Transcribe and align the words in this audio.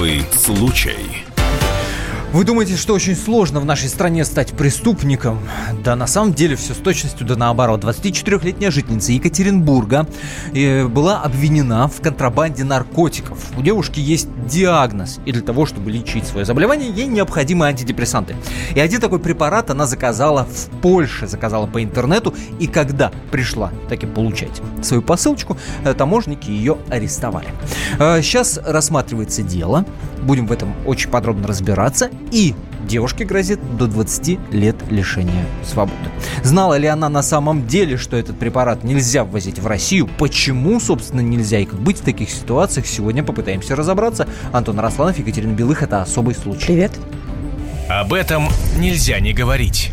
Особый 0.00 0.24
случай. 0.32 1.29
Вы 2.32 2.44
думаете, 2.44 2.76
что 2.76 2.94
очень 2.94 3.16
сложно 3.16 3.58
в 3.58 3.64
нашей 3.64 3.88
стране 3.88 4.24
стать 4.24 4.52
преступником? 4.52 5.40
Да 5.82 5.96
на 5.96 6.06
самом 6.06 6.32
деле 6.32 6.54
все 6.54 6.74
с 6.74 6.76
точностью 6.76 7.26
да 7.26 7.34
наоборот. 7.34 7.82
24-летняя 7.82 8.70
жительница 8.70 9.10
Екатеринбурга 9.10 10.06
э, 10.54 10.86
была 10.86 11.22
обвинена 11.22 11.88
в 11.88 12.00
контрабанде 12.00 12.62
наркотиков. 12.62 13.36
У 13.58 13.62
девушки 13.62 13.98
есть 13.98 14.28
диагноз, 14.46 15.18
и 15.26 15.32
для 15.32 15.42
того, 15.42 15.66
чтобы 15.66 15.90
лечить 15.90 16.24
свое 16.24 16.46
заболевание, 16.46 16.92
ей 16.92 17.08
необходимы 17.08 17.66
антидепрессанты. 17.66 18.36
И 18.76 18.78
один 18.78 19.00
такой 19.00 19.18
препарат 19.18 19.70
она 19.70 19.86
заказала 19.86 20.44
в 20.44 20.70
Польше, 20.80 21.26
заказала 21.26 21.66
по 21.66 21.82
интернету, 21.82 22.32
и 22.60 22.68
когда 22.68 23.10
пришла 23.32 23.72
таки 23.88 24.06
получать 24.06 24.62
свою 24.82 25.02
посылочку, 25.02 25.56
э, 25.82 25.94
таможники 25.94 26.48
ее 26.48 26.78
арестовали. 26.90 27.48
Сейчас 27.98 28.56
э, 28.56 28.62
рассматривается 28.70 29.42
дело, 29.42 29.84
будем 30.22 30.46
в 30.46 30.52
этом 30.52 30.72
очень 30.86 31.10
подробно 31.10 31.48
разбираться. 31.48 32.08
И 32.30 32.54
девушке 32.86 33.24
грозит 33.24 33.60
до 33.76 33.86
20 33.86 34.52
лет 34.52 34.76
лишения 34.90 35.44
свободы. 35.64 35.96
Знала 36.42 36.76
ли 36.76 36.86
она 36.86 37.08
на 37.08 37.22
самом 37.22 37.66
деле, 37.66 37.96
что 37.96 38.16
этот 38.16 38.38
препарат 38.38 38.84
нельзя 38.84 39.24
ввозить 39.24 39.58
в 39.58 39.66
Россию? 39.66 40.08
Почему, 40.18 40.80
собственно, 40.80 41.20
нельзя 41.20 41.58
и 41.58 41.64
как 41.64 41.80
быть 41.80 41.98
в 41.98 42.04
таких 42.04 42.30
ситуациях? 42.30 42.86
Сегодня 42.86 43.22
попытаемся 43.22 43.76
разобраться. 43.76 44.28
Антон 44.52 44.78
Росланов, 44.78 45.18
Екатерина 45.18 45.52
Белых. 45.52 45.82
Это 45.82 46.02
«Особый 46.02 46.34
случай». 46.34 46.66
Привет. 46.66 46.92
Об 47.88 48.12
этом 48.12 48.48
нельзя 48.78 49.18
не 49.20 49.32
говорить. 49.32 49.90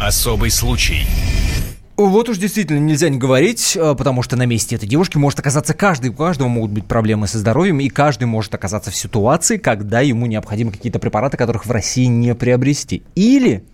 «Особый 0.00 0.50
случай». 0.50 1.06
Вот 1.96 2.28
уж 2.28 2.36
действительно 2.36 2.78
нельзя 2.78 3.08
не 3.08 3.16
говорить, 3.16 3.74
э, 3.74 3.94
потому 3.96 4.22
что 4.22 4.36
на 4.36 4.44
месте 4.44 4.76
этой 4.76 4.86
девушки 4.86 5.16
может 5.16 5.38
оказаться 5.38 5.72
каждый, 5.72 6.10
у 6.10 6.14
каждого 6.14 6.48
могут 6.48 6.70
быть 6.70 6.86
проблемы 6.86 7.26
со 7.26 7.38
здоровьем, 7.38 7.80
и 7.80 7.88
каждый 7.88 8.24
может 8.24 8.54
оказаться 8.54 8.90
в 8.90 8.96
ситуации, 8.96 9.56
когда 9.56 10.00
ему 10.02 10.26
необходимы 10.26 10.72
какие-то 10.72 10.98
препараты, 10.98 11.38
которых 11.38 11.64
в 11.64 11.70
России 11.70 12.04
не 12.04 12.34
приобрести. 12.34 13.02
Или 13.14 13.64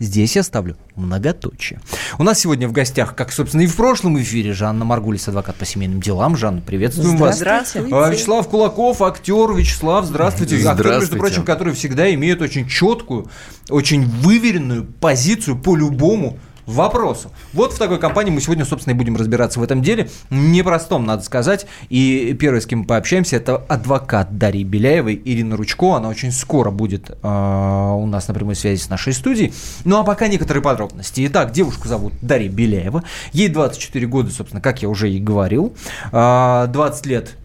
Здесь 0.00 0.34
я 0.34 0.42
ставлю 0.42 0.76
многоточие. 0.96 1.80
У 2.18 2.24
нас 2.24 2.40
сегодня 2.40 2.66
в 2.66 2.72
гостях, 2.72 3.14
как, 3.14 3.30
собственно, 3.30 3.62
и 3.62 3.68
в 3.68 3.76
прошлом 3.76 4.20
эфире, 4.20 4.52
Жанна 4.52 4.84
Маргулис, 4.84 5.28
адвокат 5.28 5.54
по 5.54 5.64
семейным 5.64 6.00
делам. 6.00 6.36
Жанна, 6.36 6.60
приветствуем 6.60 7.16
вас. 7.16 7.36
Здравствуйте. 7.36 7.94
А, 7.94 8.10
Вячеслав 8.10 8.48
Кулаков, 8.48 9.00
актер. 9.02 9.52
Вячеслав, 9.52 10.04
здравствуйте. 10.04 10.58
здравствуйте. 10.58 10.88
Актер, 10.88 11.00
между 11.00 11.16
прочим, 11.16 11.44
который 11.44 11.72
всегда 11.74 12.12
имеет 12.12 12.42
очень 12.42 12.68
четкую, 12.68 13.30
очень 13.70 14.04
выверенную 14.04 14.84
позицию 14.84 15.56
по 15.56 15.76
любому 15.76 16.38
вопросу. 16.66 17.30
Вот 17.52 17.72
в 17.72 17.78
такой 17.78 17.98
компании 17.98 18.30
мы 18.30 18.40
сегодня, 18.40 18.64
собственно, 18.64 18.94
и 18.94 18.96
будем 18.96 19.16
разбираться 19.16 19.60
в 19.60 19.62
этом 19.62 19.82
деле. 19.82 20.08
Непростом, 20.30 21.06
надо 21.06 21.22
сказать. 21.22 21.66
И 21.88 22.36
первый, 22.38 22.60
с 22.60 22.66
кем 22.66 22.80
мы 22.80 22.84
пообщаемся, 22.86 23.36
это 23.36 23.56
адвокат 23.56 24.38
Дарьи 24.38 24.64
Беляевой, 24.64 25.20
Ирина 25.24 25.56
Ручко. 25.56 25.94
Она 25.94 26.08
очень 26.08 26.32
скоро 26.32 26.70
будет 26.70 27.10
э, 27.10 27.14
у 27.22 28.06
нас 28.06 28.28
на 28.28 28.34
прямой 28.34 28.54
связи 28.54 28.80
с 28.80 28.88
нашей 28.88 29.12
студией. 29.12 29.52
Ну, 29.84 29.98
а 29.98 30.04
пока 30.04 30.28
некоторые 30.28 30.62
подробности. 30.62 31.26
Итак, 31.26 31.52
девушку 31.52 31.88
зовут 31.88 32.14
Дарья 32.22 32.48
Беляева. 32.48 33.04
Ей 33.32 33.48
24 33.48 34.06
года, 34.06 34.30
собственно, 34.30 34.60
как 34.60 34.82
я 34.82 34.88
уже 34.88 35.10
и 35.10 35.18
говорил. 35.18 35.74
Э, 36.12 36.66
20 36.68 37.06
лет 37.06 37.36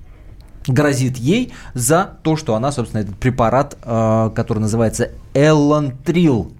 грозит 0.67 1.17
ей 1.17 1.53
за 1.73 2.17
то, 2.23 2.35
что 2.35 2.55
она, 2.55 2.71
собственно, 2.71 3.01
этот 3.01 3.17
препарат, 3.17 3.77
э, 3.83 4.31
который 4.35 4.59
называется 4.59 5.09
Эллантрил, 5.33 6.51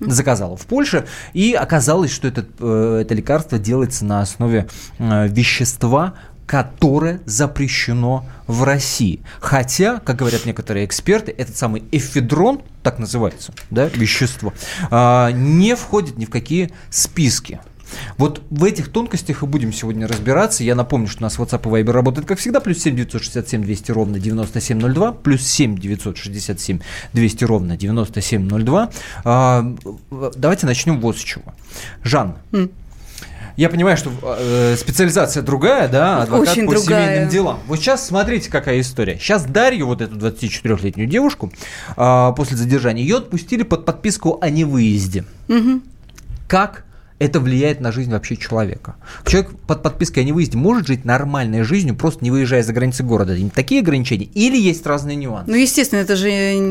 заказала 0.00 0.56
в 0.56 0.66
Польше, 0.66 1.06
и 1.32 1.52
оказалось, 1.52 2.12
что 2.12 2.28
это, 2.28 2.46
э, 2.58 3.02
это 3.02 3.14
лекарство 3.14 3.58
делается 3.58 4.04
на 4.04 4.20
основе 4.20 4.68
э, 4.98 5.28
вещества, 5.28 6.14
которое 6.46 7.20
запрещено 7.26 8.26
в 8.48 8.64
России. 8.64 9.20
Хотя, 9.38 10.00
как 10.00 10.16
говорят 10.16 10.46
некоторые 10.46 10.84
эксперты, 10.84 11.30
этот 11.30 11.56
самый 11.56 11.84
эфедрон, 11.92 12.62
так 12.82 12.98
называется, 12.98 13.52
да, 13.70 13.86
вещество, 13.86 14.52
э, 14.90 15.30
не 15.32 15.76
входит 15.76 16.18
ни 16.18 16.24
в 16.24 16.30
какие 16.30 16.72
списки. 16.90 17.60
Вот 18.16 18.42
в 18.50 18.64
этих 18.64 18.90
тонкостях 18.90 19.42
и 19.42 19.46
будем 19.46 19.72
сегодня 19.72 20.06
разбираться. 20.06 20.64
Я 20.64 20.74
напомню, 20.74 21.08
что 21.08 21.20
у 21.20 21.22
нас 21.24 21.38
WhatsApp 21.38 21.62
и 21.64 21.82
Viber 21.82 21.92
работает 21.92 22.26
как 22.26 22.38
всегда. 22.38 22.60
Плюс 22.60 22.78
7 22.78 22.96
967 22.96 23.62
200 23.62 23.92
ровно 23.92 24.18
9702. 24.18 25.12
Плюс 25.12 25.42
7 25.46 25.78
967 25.78 26.80
200 27.12 27.44
ровно 27.44 27.76
9702. 27.76 28.90
А, 29.24 29.74
давайте 30.36 30.66
начнем 30.66 31.00
вот 31.00 31.16
с 31.16 31.20
чего. 31.20 31.54
Жан, 32.02 32.36
mm. 32.52 32.70
Я 33.56 33.68
понимаю, 33.68 33.96
что 33.98 34.10
э, 34.22 34.74
специализация 34.78 35.42
другая, 35.42 35.86
да, 35.86 36.22
адвокат 36.22 36.48
Очень 36.48 36.66
по 36.66 36.72
другая. 36.72 37.06
семейным 37.06 37.28
делам. 37.28 37.58
Вот 37.66 37.78
сейчас 37.78 38.06
смотрите, 38.06 38.50
какая 38.50 38.80
история. 38.80 39.18
Сейчас 39.18 39.44
Дарью, 39.44 39.86
вот 39.86 40.00
эту 40.00 40.16
24-летнюю 40.16 41.06
девушку, 41.06 41.52
э, 41.94 42.32
после 42.34 42.56
задержания, 42.56 43.02
ее 43.02 43.18
отпустили 43.18 43.62
под 43.62 43.84
подписку 43.84 44.38
о 44.40 44.48
невыезде. 44.48 45.24
Угу. 45.48 45.82
Как 46.48 46.84
это 47.20 47.38
влияет 47.38 47.80
на 47.80 47.92
жизнь 47.92 48.10
вообще 48.10 48.36
человека. 48.36 48.96
Человек 49.26 49.50
под 49.66 49.82
подпиской 49.82 50.22
о 50.22 50.26
невыезде 50.26 50.56
может 50.56 50.86
жить 50.86 51.04
нормальной 51.04 51.62
жизнью, 51.62 51.94
просто 51.94 52.24
не 52.24 52.30
выезжая 52.30 52.62
за 52.62 52.72
границы 52.72 53.02
города. 53.02 53.36
Такие 53.54 53.82
ограничения? 53.82 54.24
Или 54.34 54.56
есть 54.56 54.86
разные 54.86 55.16
нюансы? 55.16 55.50
Ну, 55.50 55.56
естественно, 55.56 56.00
это 56.00 56.16
же 56.16 56.30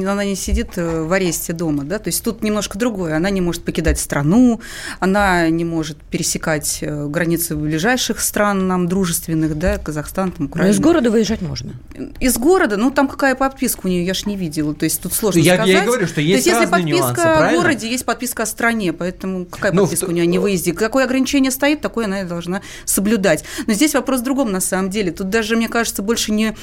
она 0.09 0.25
не 0.25 0.35
сидит 0.35 0.71
э, 0.77 1.03
в 1.03 1.13
аресте 1.13 1.53
дома, 1.53 1.83
да, 1.83 1.99
то 1.99 2.07
есть 2.07 2.23
тут 2.23 2.41
немножко 2.41 2.79
другое. 2.79 3.15
Она 3.15 3.29
не 3.29 3.41
может 3.41 3.63
покидать 3.63 3.99
страну, 3.99 4.59
она 4.99 5.49
не 5.49 5.63
может 5.65 5.97
пересекать 5.97 6.79
э, 6.81 7.07
границы 7.07 7.55
ближайших 7.55 8.19
стран 8.19 8.67
нам 8.67 8.87
дружественных, 8.87 9.55
да, 9.55 9.77
Казахстан, 9.77 10.31
там, 10.31 10.47
Украина. 10.47 10.71
Но 10.71 10.75
из 10.75 10.79
города 10.79 11.11
выезжать 11.11 11.43
можно? 11.43 11.73
Из 12.19 12.37
города, 12.39 12.75
ну, 12.75 12.89
там 12.89 13.07
какая 13.07 13.35
подписка 13.35 13.81
у 13.83 13.87
нее, 13.87 14.03
я 14.03 14.15
ж 14.15 14.25
не 14.25 14.35
видела, 14.35 14.73
то 14.73 14.85
есть 14.85 14.99
тут 14.99 15.13
сложно 15.13 15.41
я, 15.41 15.53
сказать. 15.53 15.73
Я 15.73 15.83
и 15.83 15.85
говорю, 15.85 16.07
что 16.07 16.21
есть 16.21 16.43
То 16.43 16.49
есть 16.49 16.59
если 16.59 16.71
подписка 16.71 16.97
нюансы, 16.97 17.19
о 17.19 17.51
городе, 17.53 17.87
есть 17.87 18.05
подписка 18.05 18.43
о 18.43 18.45
стране, 18.47 18.93
поэтому 18.93 19.45
какая 19.45 19.73
ну, 19.73 19.83
подписка 19.83 20.07
в... 20.07 20.09
у 20.09 20.11
нее 20.11 20.25
не 20.25 20.38
выезде. 20.39 20.73
Какое 20.73 21.05
ограничение 21.05 21.51
стоит, 21.51 21.81
такое 21.81 22.05
она 22.05 22.21
и 22.21 22.25
должна 22.25 22.61
соблюдать. 22.85 23.43
Но 23.67 23.73
здесь 23.73 23.93
вопрос 23.93 24.21
в 24.21 24.23
другом 24.23 24.51
на 24.51 24.61
самом 24.61 24.89
деле. 24.89 25.11
Тут 25.11 25.29
даже, 25.29 25.55
мне 25.55 25.67
кажется, 25.69 26.01
больше 26.01 26.31
не 26.31 26.55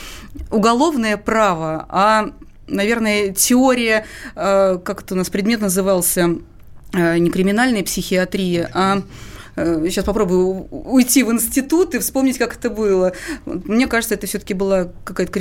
уголовное 0.50 1.16
право, 1.16 1.86
а, 1.88 2.30
наверное, 2.68 3.32
теория, 3.32 4.06
э, 4.34 4.78
как 4.84 5.02
это 5.02 5.14
у 5.14 5.16
нас 5.16 5.30
предмет 5.30 5.60
назывался, 5.60 6.36
э, 6.92 7.18
не 7.18 7.30
криминальная 7.30 7.82
психиатрия, 7.82 8.70
а 8.72 9.02
сейчас 9.56 10.04
э, 10.04 10.06
попробую 10.06 10.68
уйти 10.70 11.22
в 11.22 11.32
институт 11.32 11.94
и 11.94 11.98
вспомнить, 11.98 12.38
как 12.38 12.56
это 12.56 12.68
было. 12.68 13.12
Мне 13.46 13.86
кажется, 13.86 14.14
это 14.14 14.26
все-таки 14.26 14.54
была 14.54 14.88
какая-то 15.04 15.32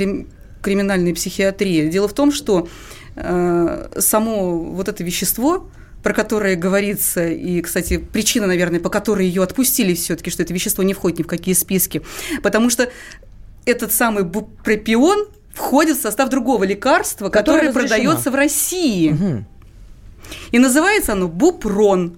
криминальная 0.62 1.14
психиатрия. 1.14 1.90
Дело 1.90 2.08
в 2.08 2.14
том, 2.14 2.32
что 2.32 2.68
само 3.14 4.58
вот 4.58 4.88
это 4.88 5.02
вещество, 5.02 5.70
про 6.06 6.14
которое 6.14 6.54
говорится, 6.54 7.26
и, 7.26 7.60
кстати, 7.60 7.98
причина, 7.98 8.46
наверное, 8.46 8.78
по 8.78 8.90
которой 8.90 9.26
ее 9.26 9.42
отпустили 9.42 9.92
все-таки, 9.92 10.30
что 10.30 10.44
это 10.44 10.54
вещество 10.54 10.84
не 10.84 10.94
входит 10.94 11.18
ни 11.18 11.22
в 11.24 11.26
какие 11.26 11.52
списки, 11.52 12.00
потому 12.44 12.70
что 12.70 12.88
этот 13.64 13.92
самый 13.92 14.22
бупропион 14.22 15.26
входит 15.52 15.96
в 15.96 16.02
состав 16.02 16.28
другого 16.28 16.62
лекарства, 16.62 17.28
которое, 17.28 17.66
которое 17.66 17.88
продается 17.88 18.30
в 18.30 18.36
России. 18.36 19.10
Угу. 19.14 19.44
И 20.52 20.58
называется 20.60 21.14
оно 21.14 21.26
бупрон. 21.26 22.16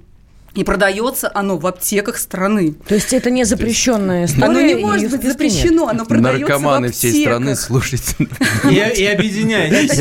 И 0.54 0.64
продается 0.64 1.30
оно 1.32 1.58
в 1.58 1.66
аптеках 1.66 2.16
страны. 2.18 2.74
То 2.86 2.94
есть 2.94 3.12
это 3.12 3.30
не 3.30 3.44
запрещенная 3.44 4.24
история? 4.24 4.46
Оно 4.46 4.60
не 4.60 4.74
может 4.76 5.10
быть 5.10 5.22
запрещено, 5.22 5.84
нет. 5.84 5.90
оно 5.90 6.04
продается 6.06 6.40
Наркоманы 6.40 6.88
в 6.88 6.90
аптеках. 6.90 7.10
всей 7.10 7.22
страны, 7.24 7.56
слушайте. 7.56 8.16
И, 8.70 8.78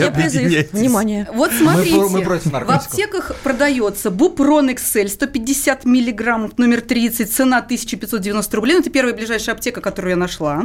объединяйтесь. 0.08 0.72
Внимание. 0.72 1.28
Вот 1.34 1.52
смотрите, 1.52 1.98
в 1.98 2.72
аптеках 2.72 3.36
продается 3.44 4.10
Бупрон 4.10 4.70
XL 4.70 5.10
150 5.10 5.86
миллиграммов, 5.86 6.58
номер 6.58 6.82
30, 6.82 7.32
цена 7.32 7.58
1590 7.58 8.56
рублей. 8.56 8.74
Ну, 8.74 8.80
это 8.80 8.90
первая 8.90 9.14
ближайшая 9.14 9.56
аптека, 9.56 9.82
которую 9.82 10.12
я 10.12 10.18
нашла. 10.18 10.64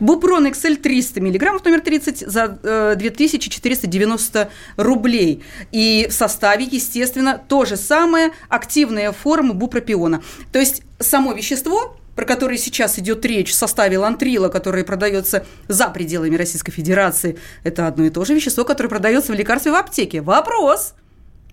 Бупрон 0.00 0.46
XL 0.46 0.76
300 0.76 1.20
миллиграммов, 1.20 1.64
номер 1.64 1.80
30, 1.80 2.20
за 2.20 2.58
э, 2.62 2.94
2490 2.96 4.50
рублей. 4.76 5.42
И 5.72 6.06
в 6.10 6.12
составе, 6.12 6.64
естественно, 6.70 7.40
то 7.48 7.64
же 7.64 7.76
самое, 7.76 8.30
активная 8.48 9.13
формы 9.14 9.54
бупропиона. 9.54 10.22
То 10.52 10.58
есть 10.58 10.82
само 10.98 11.32
вещество, 11.32 11.96
про 12.16 12.24
которое 12.24 12.58
сейчас 12.58 12.98
идет 12.98 13.24
речь 13.24 13.50
в 13.50 13.54
составе 13.54 13.98
лантрила, 13.98 14.48
которое 14.48 14.84
продается 14.84 15.46
за 15.68 15.88
пределами 15.88 16.36
Российской 16.36 16.72
Федерации, 16.72 17.38
это 17.64 17.86
одно 17.86 18.04
и 18.04 18.10
то 18.10 18.24
же 18.24 18.34
вещество, 18.34 18.64
которое 18.64 18.88
продается 18.88 19.32
в 19.32 19.34
лекарстве 19.34 19.72
в 19.72 19.74
аптеке. 19.74 20.20
Вопрос, 20.20 20.94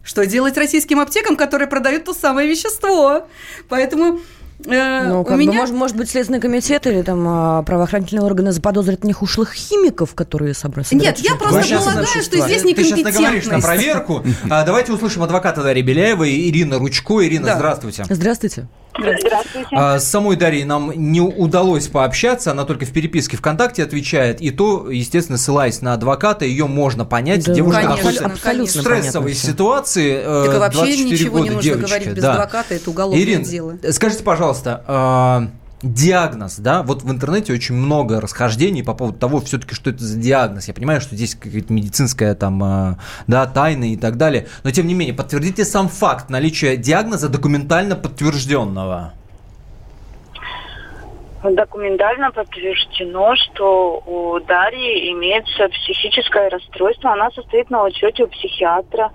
что 0.04 0.26
делать 0.26 0.58
российским 0.58 1.00
аптекам, 1.00 1.36
которые 1.36 1.68
продают 1.68 2.06
то 2.06 2.14
самое 2.14 2.48
вещество? 2.48 3.28
Поэтому 3.70 4.20
ну, 4.66 5.24
как 5.24 5.38
меня... 5.38 5.52
бы, 5.52 5.58
может, 5.58 5.76
может 5.76 5.98
быть, 5.98 6.10
Следственный 6.10 6.40
комитет 6.40 6.86
или 6.88 7.02
там 7.02 7.26
а, 7.28 7.64
правоохранительные 7.64 8.24
органы 8.24 8.52
заподозрят 8.52 9.04
них 9.04 9.22
ушлых 9.22 9.54
химиков, 9.54 10.14
которые 10.14 10.54
собрались. 10.54 10.92
Нет, 10.92 11.20
я 11.20 11.36
просто 11.36 11.78
полагаю, 11.78 12.06
что 12.06 12.48
здесь 12.48 12.64
некомпетентность. 12.64 12.76
Ты 12.76 12.96
сейчас 12.96 13.16
наговоришь 13.16 13.46
на 13.46 13.60
проверку. 13.60 14.24
А, 14.50 14.66
давайте 14.66 14.92
услышим 14.92 15.24
адвоката 15.24 15.62
Дарьи 15.62 15.82
Беляева 15.82 16.24
и 16.24 16.50
Ирина 16.50 16.78
Ручко. 16.78 17.26
Ирина, 17.26 17.56
здравствуйте. 17.56 18.06
Здравствуйте. 18.10 18.68
Здравствуйте. 19.02 19.68
А, 19.72 20.00
с 20.00 20.08
самой 20.08 20.36
Дарьей 20.36 20.64
нам 20.64 20.92
не 20.96 21.22
удалось 21.22 21.88
пообщаться, 21.88 22.52
она 22.52 22.66
только 22.66 22.86
в 22.86 22.92
переписке 22.92 23.38
ВКонтакте 23.38 23.84
отвечает, 23.84 24.42
и 24.42 24.52
то, 24.52 24.90
естественно, 24.90 25.38
ссылаясь 25.38 25.82
на 25.82 25.94
адвоката, 25.94 26.46
ее 26.46 26.68
можно 26.68 27.06
понять. 27.06 27.46
Да, 27.46 27.54
Девушка 27.54 27.82
конечно, 27.82 27.98
находится 27.98 28.26
абсолютно 28.26 28.66
в 28.66 28.84
стрессовой 28.86 29.34
ситуации. 29.34 30.18
Так 30.18 30.56
а 30.56 30.60
вообще 30.60 31.04
ничего 31.04 31.38
года 31.38 31.44
не 31.44 31.50
нужно 31.56 31.64
девочка. 31.64 31.88
говорить 31.88 32.08
без 32.10 32.24
да. 32.24 32.34
адвоката, 32.34 32.76
это 32.76 32.90
уголовное 32.90 33.22
Ирин, 33.22 33.44
дело. 33.44 33.78
скажите, 33.92 34.24
пожалуйста, 34.24 34.84
а, 34.88 35.48
диагноз, 35.84 36.58
да, 36.58 36.84
вот 36.84 37.04
в 37.04 37.12
интернете 37.12 37.54
очень 37.54 37.76
много 37.76 38.22
расхождений 38.22 38.84
по 38.84 38.94
поводу 38.94 39.18
того, 39.18 39.40
все-таки, 39.42 39.74
что 39.74 39.90
это 39.90 40.04
за 40.04 40.20
диагноз. 40.20 40.68
Я 40.68 40.74
понимаю, 40.74 41.02
что 41.02 41.16
здесь 41.16 41.36
какая-то 41.36 41.74
медицинская 41.74 42.36
там, 42.36 42.64
а, 42.64 42.98
да, 43.28 43.46
тайна 43.48 43.92
и 43.92 43.98
так 43.98 44.18
далее, 44.18 44.48
но 44.64 44.72
тем 44.72 44.88
не 44.88 44.94
менее, 44.94 45.14
подтвердите 45.14 45.66
сам 45.66 45.88
факт 45.88 46.30
наличия 46.30 46.78
диагноза 46.78 47.30
документально 47.30 47.96
подтвержденного. 47.96 49.14
Документально 51.44 52.30
подтверждено, 52.32 53.36
что 53.36 54.04
у 54.06 54.40
Дарьи 54.42 55.12
имеется 55.12 55.70
психическое 55.70 56.50
расстройство. 56.50 57.14
Она 57.14 57.32
состоит 57.32 57.72
на 57.72 57.84
учете 57.84 58.26
у 58.26 58.28
психиатра. 58.28 59.12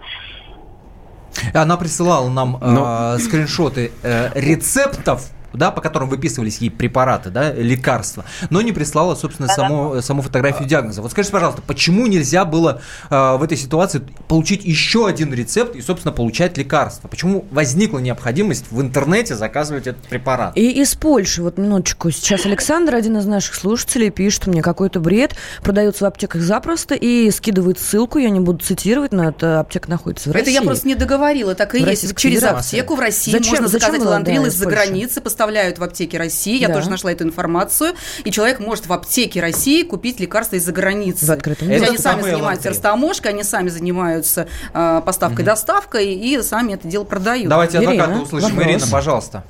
Она 1.54 1.76
присылала 1.76 2.28
нам 2.28 2.58
Но... 2.60 3.14
э, 3.14 3.18
скриншоты 3.18 3.92
э, 4.02 4.30
рецептов 4.34 5.30
да, 5.52 5.70
по 5.70 5.80
которым 5.80 6.08
выписывались 6.08 6.58
ей 6.58 6.70
препараты, 6.70 7.30
да, 7.30 7.52
лекарства, 7.52 8.24
но 8.50 8.60
не 8.62 8.72
прислала, 8.72 9.14
собственно, 9.14 9.48
саму, 9.48 10.00
саму 10.02 10.22
фотографию 10.22 10.68
диагноза. 10.68 11.02
Вот 11.02 11.10
скажите, 11.10 11.32
пожалуйста, 11.32 11.62
почему 11.62 12.06
нельзя 12.06 12.44
было 12.44 12.80
э, 13.10 13.36
в 13.36 13.42
этой 13.42 13.56
ситуации 13.56 14.02
получить 14.28 14.64
еще 14.64 15.06
один 15.06 15.32
рецепт 15.32 15.74
и, 15.76 15.82
собственно, 15.82 16.12
получать 16.12 16.56
лекарство? 16.58 17.08
Почему 17.08 17.46
возникла 17.50 17.98
необходимость 17.98 18.66
в 18.70 18.80
интернете 18.80 19.34
заказывать 19.34 19.86
этот 19.86 20.02
препарат? 20.04 20.56
И 20.56 20.82
из 20.82 20.94
Польши, 20.94 21.42
вот 21.42 21.58
минуточку, 21.58 22.10
сейчас 22.10 22.46
Александр, 22.46 22.94
один 22.94 23.16
из 23.16 23.26
наших 23.26 23.54
слушателей, 23.54 24.10
пишет 24.10 24.46
мне 24.46 24.62
какой-то 24.62 25.00
бред, 25.00 25.36
продается 25.62 26.04
в 26.04 26.08
аптеках 26.08 26.42
запросто 26.42 26.94
и 26.94 27.30
скидывает 27.30 27.78
ссылку, 27.78 28.18
я 28.18 28.30
не 28.30 28.40
буду 28.40 28.64
цитировать, 28.64 29.12
но 29.12 29.28
эта 29.28 29.60
аптека 29.60 29.90
находится 29.90 30.30
в 30.30 30.32
России. 30.32 30.52
Это 30.52 30.62
я 30.62 30.62
просто 30.62 30.88
не 30.88 30.94
договорила, 30.94 31.54
так 31.54 31.74
и 31.74 31.84
в 31.84 31.86
есть. 31.88 32.16
Через 32.16 32.42
аптеку 32.42 32.96
в 32.96 33.00
России 33.00 33.32
зачем, 33.32 33.50
можно 33.50 33.68
зачем 33.68 33.92
заказать 33.92 34.08
ландрил 34.08 34.42
да, 34.42 34.48
из-за 34.48 34.66
границы, 34.66 35.20
поставляют 35.46 35.78
в 35.78 35.84
аптеке 35.84 36.18
России. 36.18 36.58
Я 36.58 36.68
да. 36.68 36.74
тоже 36.74 36.90
нашла 36.90 37.12
эту 37.12 37.24
информацию. 37.24 37.92
И 38.24 38.30
человек 38.32 38.58
может 38.58 38.86
в 38.86 38.92
аптеке 38.92 39.40
России 39.40 39.82
купить 39.82 40.18
лекарства 40.18 40.56
из-за 40.56 40.72
границы. 40.72 41.26
В 41.26 41.30
открытом 41.30 41.70
Это 41.70 41.86
они 41.86 41.98
сами 41.98 42.22
занимаются 42.22 42.70
растаможкой, 42.70 43.30
они 43.30 43.42
сами 43.44 43.68
занимаются 43.68 44.48
э, 44.74 45.02
поставкой, 45.06 45.44
угу. 45.44 45.50
доставкой 45.50 46.14
и 46.14 46.42
сами 46.42 46.74
это 46.74 46.88
дело 46.88 47.04
продают. 47.04 47.48
Давайте 47.48 47.78
Ирина, 47.78 47.92
адвоката 47.92 48.22
услышим. 48.22 48.56
Вопрос. 48.56 48.66
Ирина, 48.66 48.86
пожалуйста. 48.90 49.44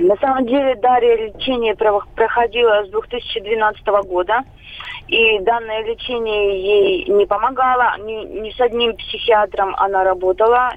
На 0.00 0.16
самом 0.16 0.46
деле 0.46 0.74
Дарья 0.76 1.16
лечение 1.16 1.74
проходила 1.74 2.84
с 2.84 2.90
2012 2.90 3.86
года. 4.06 4.40
И 5.08 5.38
данное 5.40 5.84
лечение 5.84 6.62
ей 6.62 7.06
не 7.08 7.26
помогало. 7.26 7.96
Ни, 7.98 8.40
ни 8.40 8.50
с 8.50 8.60
одним 8.60 8.96
психиатром 8.96 9.74
она 9.76 10.04
работала. 10.04 10.70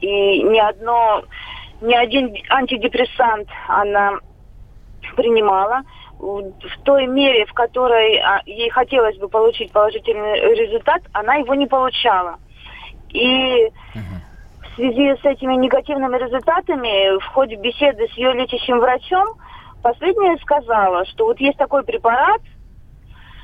И 0.00 0.42
ни 0.42 0.58
одно 0.58 1.24
ни 1.84 1.94
один 1.94 2.34
антидепрессант 2.50 3.48
она 3.68 4.18
принимала 5.16 5.82
в 6.18 6.82
той 6.84 7.06
мере, 7.06 7.44
в 7.46 7.52
которой 7.52 8.16
а, 8.18 8.40
ей 8.46 8.70
хотелось 8.70 9.18
бы 9.18 9.28
получить 9.28 9.70
положительный 9.72 10.54
результат, 10.54 11.02
она 11.12 11.34
его 11.34 11.54
не 11.54 11.66
получала. 11.66 12.38
И 13.10 13.70
в 13.94 14.74
связи 14.76 15.14
с 15.20 15.24
этими 15.24 15.54
негативными 15.54 16.16
результатами 16.16 17.18
в 17.18 17.26
ходе 17.26 17.56
беседы 17.56 18.08
с 18.08 18.12
ее 18.12 18.32
лечащим 18.32 18.80
врачом 18.80 19.36
последняя 19.82 20.36
сказала, 20.38 21.04
что 21.06 21.26
вот 21.26 21.38
есть 21.38 21.58
такой 21.58 21.84
препарат, 21.84 22.40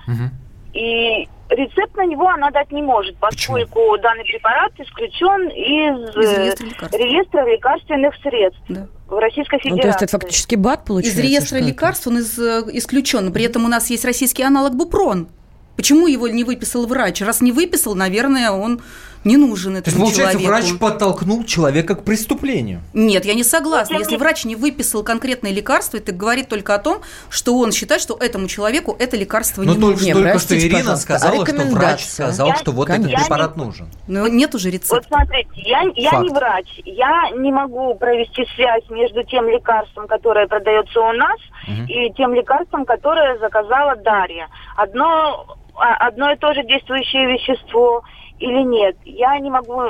угу. 0.08 0.39
И 0.72 1.28
рецепт 1.48 1.96
на 1.96 2.06
него 2.06 2.28
она 2.28 2.50
дать 2.50 2.70
не 2.70 2.82
может, 2.82 3.16
поскольку 3.16 3.80
Почему? 3.80 3.98
данный 3.98 4.24
препарат 4.24 4.72
исключен 4.78 5.48
из, 5.48 6.16
из 6.16 6.38
реестра, 6.38 6.66
лекарств. 6.66 6.98
реестра 6.98 7.44
лекарственных 7.44 8.14
средств. 8.22 8.62
Да 8.68 8.86
в 9.10 9.18
Российской 9.18 9.58
Федерации. 9.58 9.76
Ну, 9.76 9.82
то 9.82 9.88
есть 9.88 10.02
это 10.02 10.18
фактически 10.18 10.54
БАД 10.54 10.84
получается? 10.84 11.20
Из 11.20 11.24
реестра 11.24 11.58
лекарств 11.58 12.06
он 12.06 12.18
из, 12.18 12.38
э, 12.38 12.62
исключен. 12.74 13.32
При 13.32 13.44
этом 13.44 13.64
у 13.64 13.68
нас 13.68 13.90
есть 13.90 14.04
российский 14.04 14.44
аналог 14.44 14.74
Бупрон. 14.76 15.28
Почему 15.80 16.06
его 16.08 16.28
не 16.28 16.44
выписал 16.44 16.86
врач? 16.86 17.22
Раз 17.22 17.40
не 17.40 17.52
выписал, 17.52 17.94
наверное, 17.94 18.50
он 18.50 18.82
не 19.24 19.38
нужен 19.38 19.78
этому 19.78 19.84
То 19.84 19.90
есть, 19.90 19.98
получается, 19.98 20.38
человеку. 20.38 20.68
врач 20.68 20.78
подтолкнул 20.78 21.44
человека 21.44 21.94
к 21.94 22.04
преступлению? 22.04 22.82
Нет, 22.92 23.24
я 23.24 23.32
не 23.32 23.44
согласна. 23.44 23.96
Если 23.96 24.16
врач 24.16 24.44
не 24.44 24.56
выписал 24.56 25.02
конкретное 25.02 25.52
лекарство, 25.52 25.96
это 25.96 26.12
говорит 26.12 26.50
только 26.50 26.74
о 26.74 26.78
том, 26.78 27.00
что 27.30 27.56
он 27.56 27.72
считает, 27.72 28.02
что 28.02 28.14
этому 28.20 28.46
человеку 28.46 28.94
это 28.98 29.16
лекарство 29.16 29.62
Но 29.62 29.72
не 29.72 29.80
только, 29.80 30.00
нужно. 30.00 30.12
только 30.12 30.38
что 30.38 30.58
Ирина 30.58 30.96
сказала, 30.96 31.42
а 31.42 31.46
что 31.46 31.62
врач 31.62 32.04
сказал, 32.04 32.48
я, 32.48 32.56
что 32.56 32.72
вот 32.72 32.86
конечно. 32.86 33.08
этот 33.08 33.22
препарат 33.22 33.56
не... 33.56 33.64
нужен. 33.64 33.88
Но 34.06 34.28
нет 34.28 34.54
уже 34.54 34.70
рецепта. 34.70 34.96
Вот 34.96 35.06
смотрите, 35.06 35.48
я, 35.54 35.80
я 35.96 36.18
не 36.20 36.28
врач. 36.28 36.66
Я 36.84 37.30
не 37.38 37.52
могу 37.52 37.94
провести 37.94 38.44
связь 38.54 38.84
между 38.90 39.22
тем 39.24 39.48
лекарством, 39.48 40.06
которое 40.08 40.46
продается 40.46 41.00
у 41.00 41.12
нас, 41.12 41.38
угу. 41.66 41.86
и 41.88 42.12
тем 42.18 42.34
лекарством, 42.34 42.84
которое 42.84 43.38
заказала 43.38 43.96
Дарья. 43.96 44.48
Одно, 44.76 45.56
одно 45.80 46.32
и 46.32 46.36
то 46.36 46.52
же 46.54 46.62
действующее 46.64 47.26
вещество– 47.26 48.02
или 48.40 48.62
нет. 48.62 48.96
Я 49.04 49.38
не 49.38 49.50
могу 49.50 49.80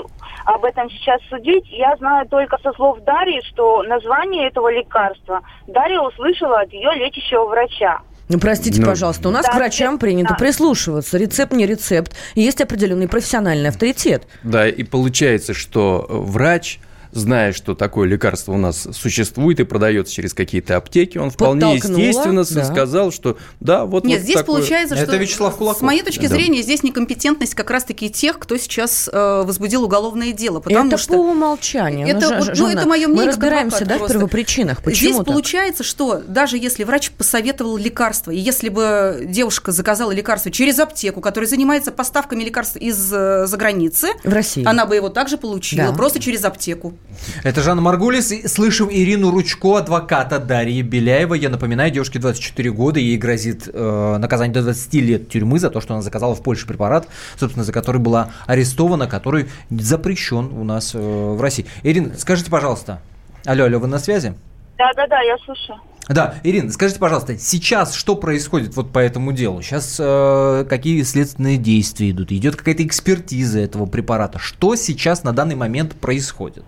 об 0.45 0.65
этом 0.65 0.91
сейчас 0.91 1.21
судить. 1.31 1.67
Я 1.69 1.97
знаю 1.97 2.29
только 2.29 2.59
со 2.63 2.73
слов 2.73 2.99
Дарьи, 3.05 3.41
что 3.49 3.83
название 3.85 4.49
этого 4.49 4.71
лекарства 4.71 5.41
Дарья 5.67 6.01
услышала 6.01 6.61
от 6.61 6.73
ее 6.73 6.91
лечащего 6.97 7.47
врача. 7.47 8.01
Ну, 8.29 8.39
простите, 8.39 8.81
ну, 8.81 8.87
пожалуйста, 8.87 9.29
у 9.29 9.33
нас 9.33 9.45
да, 9.47 9.53
к 9.53 9.55
врачам 9.57 9.99
принято 9.99 10.31
да. 10.31 10.35
прислушиваться. 10.37 11.19
Рецепт 11.19 11.53
не 11.53 11.67
рецепт. 11.67 12.15
Есть 12.37 12.61
определенный 12.61 13.09
профессиональный 13.09 13.71
авторитет. 13.71 14.27
Да, 14.45 14.69
и 14.69 14.85
получается, 14.85 15.53
что 15.53 16.07
врач 16.09 16.79
зная, 17.13 17.53
что 17.53 17.75
такое 17.75 18.09
лекарство 18.09 18.53
у 18.53 18.57
нас 18.57 18.89
существует 18.93 19.61
и 19.61 19.65
продается 19.65 20.13
через 20.13 20.35
какие-то 20.35 20.77
аптеки, 20.77 21.19
он 21.19 21.31
вполне 21.31 21.75
естественно 21.75 22.45
да. 22.45 22.65
сказал, 22.65 23.13
что 23.13 23.37
да, 23.61 23.85
вот 23.85 24.05
Нет, 24.05 24.19
вот 24.19 24.25
здесь 24.25 24.37
такое. 24.37 24.57
получается, 24.57 24.97
что 24.97 25.05
Это 25.05 25.17
Вячеслав 25.17 25.57
Кулаков. 25.57 25.81
с 25.81 25.83
моей 25.83 26.03
точки 26.03 26.27
да. 26.27 26.35
зрения 26.35 26.63
здесь 26.63 26.83
некомпетентность 26.83 27.55
как 27.55 27.71
раз-таки 27.71 28.11
тех, 28.11 28.39
кто 28.39 28.57
сейчас 28.57 29.09
э, 29.13 29.43
возбудил 29.45 29.85
уголовное 29.85 30.33
дело. 30.33 30.61
Потому 30.61 30.89
это 30.89 30.99
что 30.99 31.15
по 31.15 31.19
умолчанию. 31.19 32.07
Это, 32.07 32.31
ну, 32.31 32.39
вот, 32.39 32.59
ну, 32.59 32.69
это 32.69 32.89
мое 32.89 33.07
мнение. 33.07 33.27
Мы 33.27 33.27
разбираемся 33.27 33.85
да, 33.85 33.99
в 33.99 34.07
первопричинах. 34.07 34.83
Почему 34.83 34.95
здесь 34.95 35.17
так? 35.17 35.27
получается, 35.27 35.85
что 35.85 36.23
даже 36.27 36.57
если 36.57 36.85
врач 36.85 37.11
посоветовал 37.11 37.77
лекарство, 37.77 38.31
и 38.31 38.39
если 38.39 38.69
бы 38.69 39.23
девушка 39.25 39.73
заказала 39.73 40.13
лекарство 40.13 40.51
через 40.51 40.79
аптеку, 40.79 41.21
которая 41.21 41.49
занимается 41.49 41.93
поставками 41.93 42.45
лекарств 42.45 42.77
из-за 42.77 43.47
э, 43.51 43.57
границы, 43.57 44.09
в 44.25 44.33
России. 44.33 44.65
она 44.65 44.87
бы 44.87 44.97
его 44.97 45.09
также 45.09 45.37
получила, 45.37 45.89
да. 45.89 45.93
просто 45.93 46.21
через 46.21 46.45
аптеку. 46.45 46.95
Это 47.43 47.63
Жанна 47.63 47.83
Маргулис. 47.83 48.33
Слышим 48.53 48.89
Ирину 48.91 49.31
Ручко, 49.31 49.77
адвоката 49.77 50.39
Дарьи 50.39 50.83
Беляева. 50.83 51.35
Я 51.35 51.49
напоминаю, 51.49 51.91
девушке 51.91 52.19
24 52.19 52.71
года, 52.71 53.01
ей 53.01 53.17
грозит 53.17 53.69
э, 53.73 54.17
наказание 54.19 54.55
до 54.55 54.63
20 54.63 54.95
лет 54.95 55.29
тюрьмы 55.29 55.59
за 55.59 55.71
то, 55.71 55.81
что 55.81 55.95
она 55.95 56.03
заказала 56.03 56.35
в 56.35 56.43
Польше 56.43 56.67
препарат, 56.67 57.09
собственно, 57.39 57.65
за 57.65 57.73
который 57.73 58.01
была 58.01 58.31
арестована, 58.47 59.07
который 59.07 59.49
запрещен 59.71 60.53
у 60.53 60.65
нас 60.65 60.95
э, 60.95 60.99
в 60.99 61.41
России. 61.41 61.67
Ирина, 61.83 62.13
скажите, 62.17 62.51
пожалуйста. 62.51 63.01
Алло, 63.45 63.65
алло, 63.65 63.79
вы 63.79 63.87
на 63.87 63.99
связи? 63.99 64.35
Да, 64.79 64.91
да, 64.97 65.07
да, 65.07 65.21
я 65.21 65.37
слушаю. 65.39 65.79
Да, 66.09 66.35
Ирина, 66.43 66.73
скажите, 66.73 66.99
пожалуйста, 66.99 67.39
сейчас 67.39 67.95
что 67.95 68.17
происходит 68.17 68.75
вот 68.75 68.93
по 68.93 68.99
этому 68.99 69.33
делу? 69.33 69.63
Сейчас 69.63 69.97
э, 70.01 70.67
какие 70.69 71.03
следственные 71.03 71.57
действия 71.57 72.11
идут? 72.11 72.33
Идет 72.33 72.57
какая-то 72.57 72.85
экспертиза 72.85 73.61
этого 73.61 73.87
препарата? 73.87 74.39
Что 74.39 74.75
сейчас 74.75 75.23
на 75.23 75.33
данный 75.33 75.55
момент 75.55 75.95
происходит? 75.95 76.65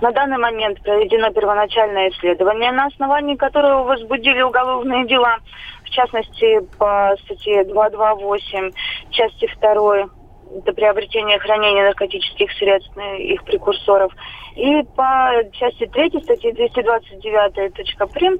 На 0.00 0.12
данный 0.12 0.38
момент 0.38 0.82
проведено 0.82 1.30
первоначальное 1.30 2.10
исследование, 2.10 2.70
на 2.72 2.86
основании 2.86 3.36
которого 3.36 3.84
возбудили 3.84 4.42
уголовные 4.42 5.06
дела, 5.06 5.38
в 5.84 5.90
частности, 5.90 6.60
по 6.78 7.14
статье 7.24 7.64
228, 7.64 8.72
части 9.10 9.48
2 9.60 10.08
это 10.58 10.72
приобретение 10.72 11.36
и 11.36 11.40
хранение 11.40 11.84
наркотических 11.84 12.52
средств, 12.52 12.96
их 13.18 13.42
прекурсоров. 13.44 14.12
И 14.56 14.82
по 14.96 15.30
части 15.52 15.86
3 15.86 16.22
статьи 16.22 16.52
229 16.52 18.12
прим 18.14 18.38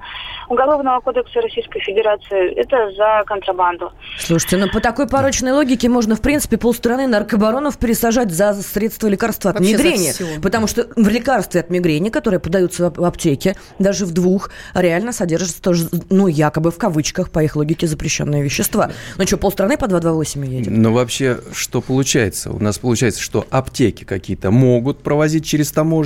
Уголовного 0.49 1.01
кодекса 1.01 1.41
Российской 1.41 1.81
Федерации 1.81 2.55
это 2.55 2.91
за 2.97 3.25
контрабанду. 3.27 3.93
Слушайте, 4.19 4.57
ну 4.57 4.69
по 4.71 4.81
такой 4.81 5.09
порочной 5.09 5.53
логике 5.53 5.89
можно, 5.89 6.17
в 6.17 6.21
принципе, 6.21 6.57
полстраны 6.57 7.07
наркобаронов 7.07 7.79
пересажать 7.79 8.31
за 8.31 8.55
средства 8.55 9.09
лекарства 9.09 9.51
от 9.51 9.59
Вообще 9.59 9.75
мигрени. 9.75 10.41
Потому 10.41 10.67
что 10.67 10.87
в 10.97 11.09
лекарстве 11.09 11.61
от 11.61 11.71
мигрени, 11.71 12.09
которые 12.09 12.41
подаются 12.41 12.91
в 12.91 13.05
аптеке, 13.05 13.57
даже 13.79 14.07
в 14.07 14.13
двух, 14.13 14.51
реально 14.75 15.13
содержатся 15.13 15.61
тоже, 15.61 15.89
ну, 16.11 16.29
якобы 16.29 16.71
в 16.71 16.79
кавычках, 16.79 17.31
по 17.31 17.43
их 17.43 17.57
логике, 17.57 17.87
запрещенные 17.87 18.43
вещества. 18.43 18.91
Ну 19.19 19.27
что, 19.27 19.37
полстраны 19.37 19.77
по 19.77 19.87
228 19.87 20.47
едем? 20.47 20.83
Ну, 20.83 20.93
вообще, 20.93 21.39
что 21.53 21.81
получается 21.81 22.07
получается? 22.07 22.51
У 22.51 22.59
нас 22.63 22.79
получается, 22.79 23.21
что 23.21 23.47
аптеки 23.51 24.05
какие-то 24.05 24.51
могут 24.51 25.03
провозить 25.03 25.45
через 25.45 25.73
таможню 25.73 26.06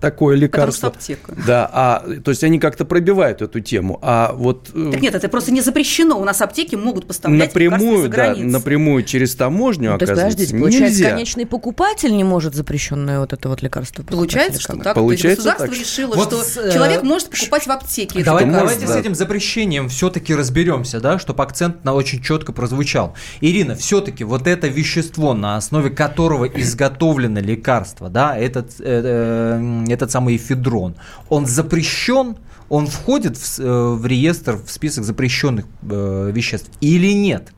такое 0.00 0.36
лекарство. 0.36 0.90
Потому 0.90 1.02
что 1.02 1.12
аптека. 1.14 1.34
Да, 1.46 1.70
а, 1.72 2.04
то 2.24 2.30
есть 2.30 2.44
они 2.44 2.58
как-то 2.58 2.84
пробивают 2.84 3.42
эту 3.42 3.60
тему. 3.60 3.98
А 4.02 4.32
вот... 4.34 4.70
Э, 4.74 4.90
так 4.92 5.00
нет, 5.00 5.14
это 5.14 5.28
просто 5.28 5.52
не 5.52 5.60
запрещено. 5.60 6.18
У 6.18 6.24
нас 6.24 6.40
аптеки 6.40 6.74
могут 6.74 7.06
поставлять 7.06 7.48
напрямую, 7.48 8.08
да, 8.08 8.34
напрямую 8.36 9.04
через 9.04 9.34
таможню, 9.34 9.90
ну, 9.90 9.96
оказывается, 9.96 10.36
подождите, 10.36 10.58
получается, 10.58 10.98
нельзя. 10.98 11.10
конечный 11.10 11.46
покупатель 11.46 12.14
не 12.16 12.24
может 12.24 12.54
запрещенное 12.54 13.20
вот 13.20 13.32
это 13.32 13.48
вот 13.48 13.62
лекарство 13.62 14.02
Получается, 14.02 14.60
что 14.60 14.76
так. 14.76 14.94
Получается 14.94 15.42
то 15.42 15.48
есть 15.50 15.58
государство 15.58 15.66
так. 15.68 15.78
решило, 15.78 16.14
вот 16.14 16.28
что 16.28 16.42
с, 16.42 16.72
человек 16.72 17.02
может 17.02 17.30
покупать 17.30 17.66
в 17.66 17.70
аптеке. 17.70 18.24
Давайте, 18.24 18.50
давайте 18.50 18.86
да. 18.86 18.92
с 18.92 18.96
этим 18.96 19.14
запрещением 19.14 19.88
все-таки 19.88 20.34
разберемся, 20.34 21.00
да, 21.00 21.18
чтобы 21.18 21.42
акцент 21.42 21.84
на 21.84 21.94
очень 21.94 22.22
четко 22.22 22.52
прозвучал. 22.52 23.14
Ирина, 23.40 23.74
все-таки 23.74 24.24
вот 24.24 24.46
это 24.46 24.68
вещество, 24.68 25.34
на 25.34 25.56
основе 25.56 25.90
которого 25.90 26.46
изготовлено 26.46 27.40
лекарство, 27.40 28.08
да, 28.08 28.36
этот, 28.36 28.72
э, 28.78 29.00
э, 29.40 29.92
этот 29.92 30.10
самый 30.10 30.36
эфедрон, 30.36 30.94
он 31.28 31.46
запрещен, 31.46 32.36
он 32.68 32.86
входит 32.86 33.36
в, 33.36 33.58
э, 33.58 33.94
в 33.94 34.06
реестр, 34.06 34.56
в 34.56 34.70
список 34.70 35.04
запрещенных 35.04 35.66
э, 35.82 36.30
веществ 36.32 36.70
или 36.80 37.12
нет? 37.12 37.52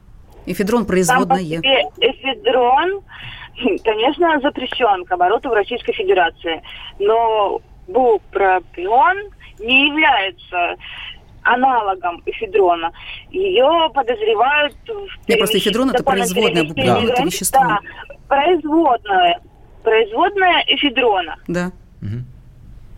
Эфедрон 0.47 0.87
производное. 0.87 1.39
эфедрон, 1.41 3.03
конечно, 3.85 4.41
запрещен 4.41 5.05
к 5.05 5.13
обороту 5.13 5.51
в 5.51 5.53
Российской 5.53 5.93
Федерации, 5.93 6.63
но 6.99 7.61
бупропион 7.87 9.17
не 9.59 9.89
является 9.89 10.77
аналогом 11.43 12.23
эфедрона. 12.27 12.93
Ее 13.31 13.91
подозревают... 13.95 14.75
В 14.87 15.29
Нет, 15.29 15.39
просто 15.39 15.59
эфедрон 15.59 15.91
это 15.91 16.03
производное 16.05 16.65
да. 16.65 17.03
это 17.03 17.23
вещество. 17.25 17.61
Да, 17.61 17.79
производное. 18.29 19.41
Производное 19.83 20.65
эфедрона. 20.67 21.37
Да. 21.49 21.73
Угу. 22.01 22.23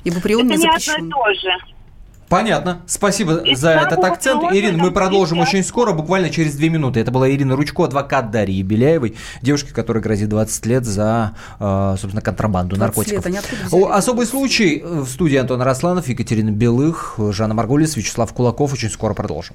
И 0.05 0.11
буприон 0.11 0.47
это 0.47 0.57
не 0.57 0.63
запрещен. 0.63 0.95
одно 0.95 1.31
и 1.31 1.35
то 1.35 1.41
же. 1.41 1.75
Понятно. 2.29 2.83
Спасибо 2.87 3.37
и 3.37 3.55
за 3.55 3.71
этот 3.71 4.03
акцент. 4.03 4.43
Ирина, 4.53 4.83
мы 4.83 4.91
продолжим 4.91 5.39
очень 5.39 5.63
скоро, 5.63 5.93
буквально 5.93 6.31
через 6.31 6.57
две 6.57 6.69
минуты. 6.69 7.01
Это 7.01 7.11
была 7.11 7.31
Ирина 7.31 7.55
Ручко, 7.55 7.85
адвокат 7.85 8.31
Дарьи 8.31 8.63
Беляевой, 8.63 9.15
девушке, 9.43 9.73
которая 9.73 10.03
грозит 10.03 10.29
20 10.31 10.67
лет 10.67 10.85
за, 10.85 11.37
э, 11.61 11.95
собственно, 11.99 12.23
контрабанду 12.23 12.77
наркотиков. 12.77 13.27
Лет, 13.27 13.45
Особый 13.91 14.27
случай 14.27 14.83
в 14.85 15.07
студии 15.07 15.37
Антон 15.37 15.63
Росланов, 15.63 16.09
Екатерина 16.09 16.51
Белых, 16.51 17.17
Жанна 17.19 17.55
Марголис, 17.55 17.97
Вячеслав 17.97 18.33
Кулаков. 18.33 18.73
Очень 18.73 18.91
скоро 18.91 19.15
продолжим. 19.15 19.55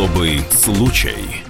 Особый 0.00 0.40
случай. 0.50 1.49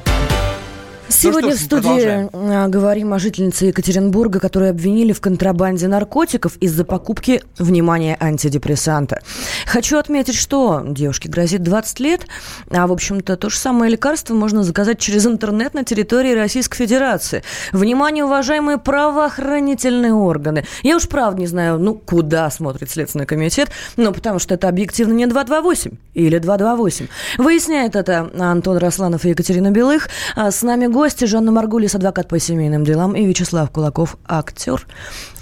Сегодня 1.20 1.50
ну, 1.50 1.56
в 1.56 1.58
студии 1.58 1.82
продолжаем. 1.82 2.30
А, 2.32 2.68
говорим 2.68 3.12
о 3.12 3.18
жительнице 3.18 3.66
Екатеринбурга, 3.66 4.40
которую 4.40 4.70
обвинили 4.70 5.12
в 5.12 5.20
контрабанде 5.20 5.86
наркотиков 5.86 6.56
из-за 6.56 6.86
покупки, 6.86 7.42
внимания 7.58 8.16
антидепрессанта. 8.18 9.20
Хочу 9.66 9.98
отметить, 9.98 10.34
что 10.34 10.82
девушке 10.82 11.28
грозит 11.28 11.62
20 11.62 12.00
лет, 12.00 12.26
а, 12.70 12.86
в 12.86 12.92
общем-то, 12.92 13.36
то 13.36 13.50
же 13.50 13.58
самое 13.58 13.92
лекарство 13.92 14.32
можно 14.32 14.62
заказать 14.62 14.98
через 14.98 15.26
интернет 15.26 15.74
на 15.74 15.84
территории 15.84 16.32
Российской 16.32 16.78
Федерации. 16.78 17.42
Внимание, 17.70 18.24
уважаемые 18.24 18.78
правоохранительные 18.78 20.14
органы. 20.14 20.64
Я 20.82 20.96
уж 20.96 21.06
правда 21.06 21.38
не 21.38 21.46
знаю, 21.46 21.78
ну, 21.78 21.96
куда 21.96 22.48
смотрит 22.50 22.90
Следственный 22.90 23.26
комитет, 23.26 23.68
но 23.98 24.12
потому 24.12 24.38
что 24.38 24.54
это 24.54 24.68
объективно 24.68 25.12
не 25.12 25.26
228 25.26 25.90
или 26.14 26.38
228. 26.38 27.08
Выясняет 27.36 27.94
это 27.94 28.30
Антон 28.38 28.78
Росланов 28.78 29.26
и 29.26 29.30
Екатерина 29.30 29.70
Белых. 29.70 30.08
А 30.34 30.50
с 30.50 30.62
нами 30.62 30.86
гость 30.86 31.09
Гости 31.10 31.24
Жанна 31.24 31.50
Маргулис, 31.50 31.96
адвокат 31.96 32.28
по 32.28 32.38
семейным 32.38 32.84
делам, 32.84 33.16
и 33.16 33.26
Вячеслав 33.26 33.68
Кулаков, 33.70 34.16
актер. 34.28 34.86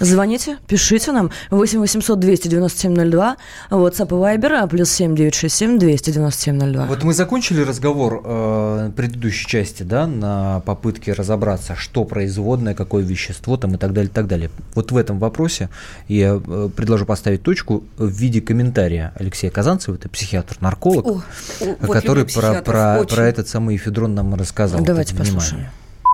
Звоните, 0.01 0.57
пишите 0.67 1.13
нам 1.13 1.31
8 1.51 1.81
800 1.81 2.19
297 2.19 3.11
02, 3.11 3.37
WhatsApp 3.71 4.07
и 4.07 4.39
Viber, 4.39 4.53
а 4.63 4.67
плюс 4.67 4.89
7 4.91 5.15
967 5.15 5.79
297 5.79 6.73
02. 6.73 6.87
Вот 6.87 7.03
мы 7.03 7.13
закончили 7.13 7.61
разговор 7.61 8.23
э, 8.25 8.93
предыдущей 8.97 9.47
части, 9.47 9.83
да, 9.83 10.07
на 10.07 10.61
попытке 10.61 11.13
разобраться, 11.13 11.77
что 11.77 12.05
производное, 12.05 12.75
какое 12.75 13.05
вещество 13.05 13.59
там 13.59 13.75
и 13.75 13.77
так 13.77 13.93
далее, 13.93 14.09
и 14.09 14.15
так 14.15 14.27
далее. 14.27 14.51
Вот 14.75 14.91
в 14.91 14.97
этом 14.97 15.19
вопросе 15.19 15.69
я 16.09 16.41
э, 16.43 16.71
предложу 16.75 17.05
поставить 17.05 17.43
точку 17.43 17.85
в 17.99 18.09
виде 18.09 18.41
комментария 18.41 19.13
Алексея 19.17 19.51
Казанцева, 19.51 19.97
это 19.97 20.09
психиатр-нарколог, 20.09 21.07
О, 21.07 21.87
который 21.89 22.25
про, 22.25 22.63
про, 22.63 23.05
про 23.05 23.29
этот 23.29 23.49
самый 23.49 23.77
эфедрон 23.77 24.15
нам 24.15 24.35
рассказал. 24.35 24.81
Давайте 24.81 25.15
послушаем. 25.15 25.58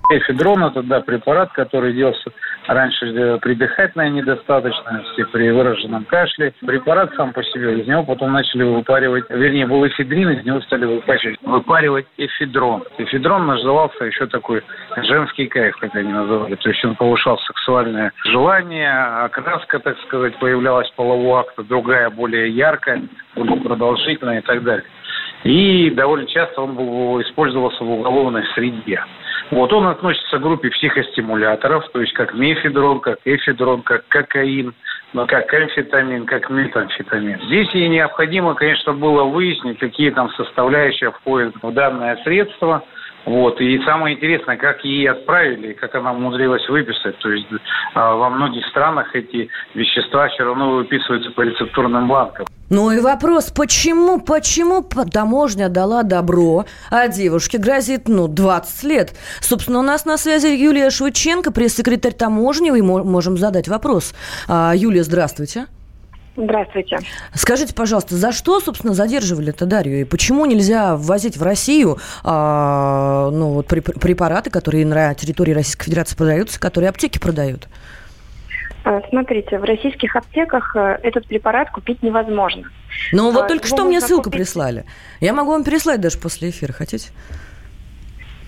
Эфедрон– 0.09 0.63
это 0.65 0.83
да, 0.83 1.01
препарат, 1.01 1.51
который 1.53 1.93
делался 1.93 2.29
раньше 2.67 3.07
э, 3.07 3.37
при 3.39 3.55
дыхательной 3.55 4.11
недостаточности, 4.11 5.23
при 5.31 5.49
выраженном 5.49 6.05
кашле. 6.05 6.53
Препарат 6.65 7.13
сам 7.15 7.33
по 7.33 7.43
себе, 7.43 7.79
из 7.79 7.87
него 7.87 8.03
потом 8.03 8.33
начали 8.33 8.63
выпаривать, 8.63 9.25
вернее, 9.29 9.65
был 9.65 9.85
эфедрин, 9.87 10.29
из 10.29 10.45
него 10.45 10.61
стали 10.61 10.85
выпаривать, 10.85 11.39
выпаривать 11.41 12.05
эфедрон. 12.17 12.83
Эфедрон 12.99 13.47
назывался 13.47 14.05
еще 14.05 14.27
такой 14.27 14.63
женский 14.97 15.47
кайф, 15.47 15.75
как 15.77 15.95
они 15.95 16.11
называли. 16.11 16.55
То 16.55 16.69
есть 16.69 16.85
он 16.85 16.95
повышал 16.95 17.39
сексуальное 17.39 18.11
желание, 18.25 18.91
окраска, 19.25 19.79
так 19.79 19.97
сказать, 20.01 20.37
появлялась 20.37 20.89
полового 20.91 21.39
акта, 21.39 21.63
другая, 21.63 22.09
более 22.11 22.49
яркая, 22.49 23.01
более 23.35 23.59
продолжительная 23.61 24.39
и 24.39 24.43
так 24.43 24.63
далее. 24.63 24.85
И 25.43 25.91
довольно 25.91 26.25
часто 26.27 26.61
он 26.61 26.75
был, 26.75 27.21
использовался 27.21 27.83
в 27.83 27.91
уголовной 27.91 28.43
среде. 28.55 29.01
Вот 29.51 29.71
он 29.73 29.87
относится 29.87 30.37
к 30.37 30.41
группе 30.41 30.69
психостимуляторов, 30.69 31.87
то 31.89 32.01
есть 32.01 32.13
как 32.13 32.33
мефедрон, 32.33 32.99
как 32.99 33.19
эфедрон, 33.25 33.83
как 33.83 34.07
кокаин, 34.07 34.73
но 35.13 35.27
как 35.27 35.53
амфетамин, 35.53 36.25
как 36.25 36.49
метамфетамин. 36.49 37.41
Здесь 37.45 37.69
ей 37.71 37.87
необходимо, 37.87 38.55
конечно, 38.55 38.93
было 38.93 39.23
выяснить, 39.23 39.79
какие 39.79 40.09
там 40.09 40.29
составляющие 40.31 41.11
входят 41.11 41.53
в 41.61 41.71
данное 41.71 42.17
средство– 42.23 42.83
вот. 43.25 43.59
И 43.59 43.79
самое 43.83 44.15
интересное, 44.15 44.55
как 44.55 44.83
ей 44.85 45.09
отправили, 45.09 45.73
как 45.73 45.95
она 45.95 46.13
умудрилась 46.13 46.67
выписать. 46.69 47.17
То 47.19 47.31
есть 47.31 47.47
а, 47.95 48.15
во 48.15 48.29
многих 48.29 48.65
странах 48.67 49.15
эти 49.15 49.49
вещества 49.73 50.27
все 50.29 50.43
равно 50.43 50.75
выписываются 50.75 51.31
по 51.31 51.41
рецептурным 51.41 52.07
бланкам. 52.07 52.45
Ну 52.69 52.91
и 52.91 52.99
вопрос, 52.99 53.51
почему, 53.51 54.19
почему 54.19 54.81
таможня 54.81 55.69
дала 55.69 56.01
добро, 56.01 56.65
а 56.89 57.07
девушке 57.07 57.59
грозит, 57.59 58.07
ну, 58.07 58.27
20 58.27 58.83
лет? 58.83 59.13
Собственно, 59.39 59.79
у 59.79 59.83
нас 59.83 60.05
на 60.05 60.17
связи 60.17 60.47
Юлия 60.47 60.89
Швыченко, 60.89 61.51
пресс-секретарь 61.51 62.13
таможни, 62.13 62.75
и 62.75 62.81
можем 62.81 63.37
задать 63.37 63.67
вопрос. 63.67 64.15
А, 64.47 64.73
Юлия, 64.75 65.03
здравствуйте. 65.03 65.67
Здравствуйте. 66.35 66.99
Скажите, 67.33 67.73
пожалуйста, 67.73 68.15
за 68.15 68.31
что, 68.33 68.59
собственно, 68.59 68.93
задерживали 68.93 69.49
это 69.49 69.65
Дарью? 69.65 70.01
И 70.01 70.03
почему 70.03 70.45
нельзя 70.45 70.97
ввозить 70.97 71.37
в 71.37 71.43
Россию 71.43 71.97
а, 72.23 73.29
ну, 73.31 73.53
вот, 73.53 73.67
препараты, 73.67 74.49
которые 74.49 74.85
на 74.85 75.13
территории 75.13 75.53
Российской 75.53 75.85
Федерации 75.85 76.15
продаются, 76.15 76.59
которые 76.59 76.89
аптеки 76.89 77.19
продают? 77.19 77.67
А, 78.83 79.01
смотрите, 79.09 79.57
в 79.57 79.63
российских 79.63 80.15
аптеках 80.15 80.75
э, 80.75 80.99
этот 81.01 81.25
препарат 81.25 81.71
купить 81.71 82.03
невозможно. 82.03 82.69
Ну 83.11 83.31
вот 83.31 83.45
а, 83.45 83.47
только 83.47 83.65
что 83.65 83.85
мне 83.85 83.99
ссылку 84.01 84.25
купить... 84.25 84.41
прислали. 84.41 84.85
Я 85.21 85.33
могу 85.33 85.51
вам 85.51 85.63
переслать 85.63 86.01
даже 86.01 86.19
после 86.19 86.51
эфира, 86.51 86.71
хотите? 86.71 87.09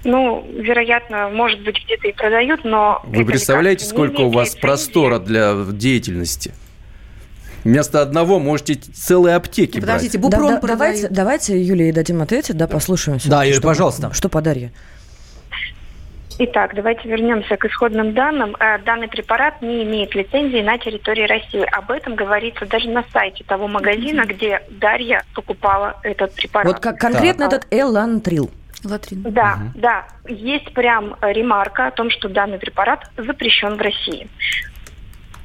Ну, 0.04 0.46
вероятно, 0.54 1.30
может 1.30 1.64
быть, 1.64 1.84
где-то 1.84 2.08
и 2.08 2.12
продают, 2.12 2.64
но... 2.64 3.02
Вы 3.06 3.26
представляете, 3.26 3.86
сколько 3.86 4.22
у 4.22 4.30
вас 4.30 4.56
простора 4.56 5.20
для 5.20 5.56
деятельности? 5.72 6.54
Вместо 7.68 8.02
одного 8.02 8.40
можете 8.40 8.76
целые 8.76 9.36
аптеки 9.36 9.82
Подождите, 9.82 10.18
брать. 10.18 10.32
Бупром 10.32 10.54
да, 10.54 10.62
да, 10.62 10.68
давайте, 10.68 11.08
давайте 11.10 11.62
Юлии 11.62 11.92
дадим 11.92 12.22
ответить, 12.22 12.56
да, 12.56 12.66
послушаем. 12.66 13.20
Да, 13.26 13.44
Юлия, 13.44 13.60
пожалуйста. 13.60 14.14
Что 14.14 14.30
подари? 14.30 14.72
Итак, 16.40 16.76
давайте 16.76 17.10
вернемся 17.10 17.58
к 17.58 17.66
исходным 17.66 18.14
данным. 18.14 18.56
Э, 18.60 18.78
данный 18.86 19.10
препарат 19.10 19.62
не 19.62 19.84
имеет 19.84 20.16
лицензии 20.16 20.62
на 20.62 20.78
территории 20.78 21.28
России. 21.28 21.66
Об 21.76 21.92
этом 21.92 22.16
говорится 22.16 22.66
даже 22.68 22.88
на 22.90 23.04
сайте 23.12 23.44
того 23.44 23.68
магазина, 23.68 24.24
где 24.26 24.62
Дарья 24.70 25.24
покупала 25.34 26.00
этот 26.04 26.36
препарат. 26.36 26.68
Вот 26.68 26.80
как 26.80 26.98
конкретно 27.00 27.50
так. 27.50 27.66
этот 27.66 27.74
элантрил. 27.74 28.50
Латрин. 28.86 29.24
Да, 29.24 29.58
угу. 29.60 29.82
да. 29.82 30.08
Есть 30.30 30.72
прям 30.74 31.18
ремарка 31.22 31.88
о 31.88 31.92
том, 31.92 32.12
что 32.12 32.30
данный 32.30 32.60
препарат 32.60 33.10
запрещен 33.18 33.76
в 33.76 33.82
России. 33.82 34.30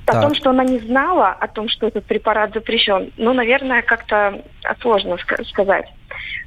О 0.07 0.21
том, 0.21 0.35
что 0.35 0.51
она 0.51 0.65
не 0.65 0.79
знала 0.81 1.29
о 1.29 1.47
том, 1.47 1.69
что 1.69 1.87
этот 1.87 2.05
препарат 2.05 2.53
запрещен, 2.55 3.13
ну, 3.17 3.33
наверное, 3.33 3.83
как-то 3.83 4.43
сложно 4.81 5.17
сказать. 5.49 5.87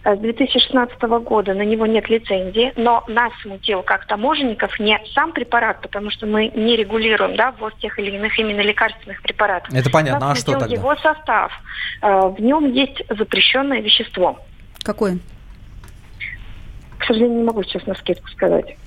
С 0.03 0.17
2016 0.19 1.01
года 1.23 1.53
на 1.53 1.63
него 1.63 1.87
нет 1.87 2.07
лицензии, 2.09 2.73
но 2.75 3.03
нас 3.07 3.31
смутил 3.41 3.81
как 3.81 4.05
таможенников 4.05 4.79
не 4.79 4.99
сам 5.15 5.31
препарат, 5.31 5.81
потому 5.81 6.11
что 6.11 6.27
мы 6.27 6.49
не 6.49 6.75
регулируем 6.75 7.35
да, 7.35 7.51
ввоз 7.53 7.73
тех 7.79 7.97
или 7.97 8.11
иных 8.11 8.37
именно 8.37 8.61
лекарственных 8.61 9.21
препаратов. 9.23 9.73
Это 9.73 9.89
понятно, 9.89 10.27
нас 10.27 10.37
а 10.37 10.41
что 10.41 10.51
тогда? 10.59 10.75
его 10.75 10.95
состав. 10.97 11.51
Э, 12.01 12.27
в 12.27 12.39
нем 12.39 12.71
есть 12.71 13.01
запрещенное 13.09 13.81
вещество. 13.81 14.39
Какое? 14.83 15.17
К 16.99 17.05
сожалению, 17.05 17.39
не 17.39 17.43
могу 17.43 17.63
сейчас 17.63 17.85
на 17.87 17.95
скидку 17.95 18.27
сказать. 18.29 18.77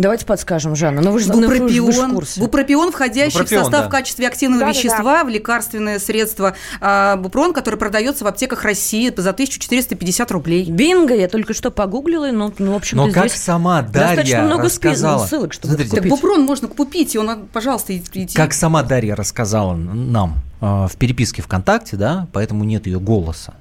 Давайте 0.00 0.24
подскажем, 0.24 0.74
Жанна. 0.74 1.02
Ну, 1.02 1.12
вы 1.12 1.20
же, 1.20 1.30
бупропион, 1.30 1.86
вы 1.86 1.92
же 1.92 2.02
в 2.06 2.14
курсе. 2.14 2.40
Бупропион, 2.40 2.90
входящий 2.90 3.38
бупропион, 3.38 3.62
в 3.62 3.64
состав 3.64 3.82
да. 3.82 3.88
в 3.88 3.90
качестве 3.90 4.26
активного 4.26 4.62
да, 4.62 4.68
вещества 4.70 5.02
да, 5.02 5.18
да. 5.18 5.24
в 5.24 5.28
лекарственное 5.28 5.98
средство 5.98 6.56
а, 6.80 7.16
бупрон, 7.16 7.52
который 7.52 7.76
продается 7.76 8.24
в 8.24 8.26
аптеках 8.26 8.64
России 8.64 9.12
за 9.14 9.30
1450 9.30 10.30
рублей. 10.30 10.70
Бинго, 10.70 11.14
я 11.14 11.28
только 11.28 11.52
что 11.52 11.70
погуглила, 11.70 12.30
но, 12.30 12.52
ну, 12.58 12.72
в 12.72 12.76
общем 12.76 12.96
Но 12.96 13.12
как 13.12 13.30
сама 13.30 13.82
Дарья 13.82 14.42
много 14.42 14.64
рассказала... 14.64 15.26
ссылок, 15.26 15.52
чтобы 15.52 15.74
Смотрите, 15.74 15.96
Так 15.96 16.08
бупрон 16.08 16.42
можно 16.42 16.68
купить, 16.68 17.14
и 17.14 17.18
он, 17.18 17.46
пожалуйста, 17.52 17.96
идите. 17.96 18.34
Как 18.36 18.54
сама 18.54 18.82
Дарья 18.82 19.14
рассказала 19.14 19.74
нам 19.74 20.40
э, 20.62 20.86
в 20.90 20.96
переписке 20.96 21.42
ВКонтакте, 21.42 21.96
да, 21.96 22.26
поэтому 22.32 22.64
нет 22.64 22.86
ее 22.86 23.00
голоса. 23.00 23.54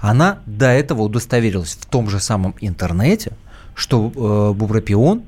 Она 0.00 0.38
до 0.46 0.66
этого 0.66 1.02
удостоверилась 1.02 1.76
в 1.80 1.86
том 1.86 2.10
же 2.10 2.18
самом 2.18 2.54
интернете, 2.60 3.32
что 3.74 4.12
э, 4.14 4.54
бупропион 4.54 5.22